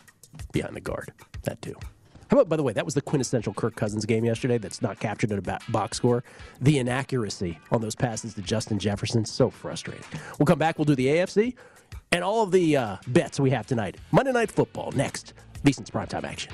[0.54, 1.12] behind the guard.
[1.44, 1.76] That too.
[2.30, 5.00] How about, by the way, that was the quintessential Kirk Cousins game yesterday that's not
[5.00, 6.24] captured in a box score.
[6.62, 10.04] The inaccuracy on those passes to Justin Jefferson, so frustrating.
[10.40, 11.56] We'll come back, we'll do the AFC
[12.12, 13.98] and all of the uh, bets we have tonight.
[14.12, 15.34] Monday Night Football next.
[15.64, 16.54] VSiN's primetime action.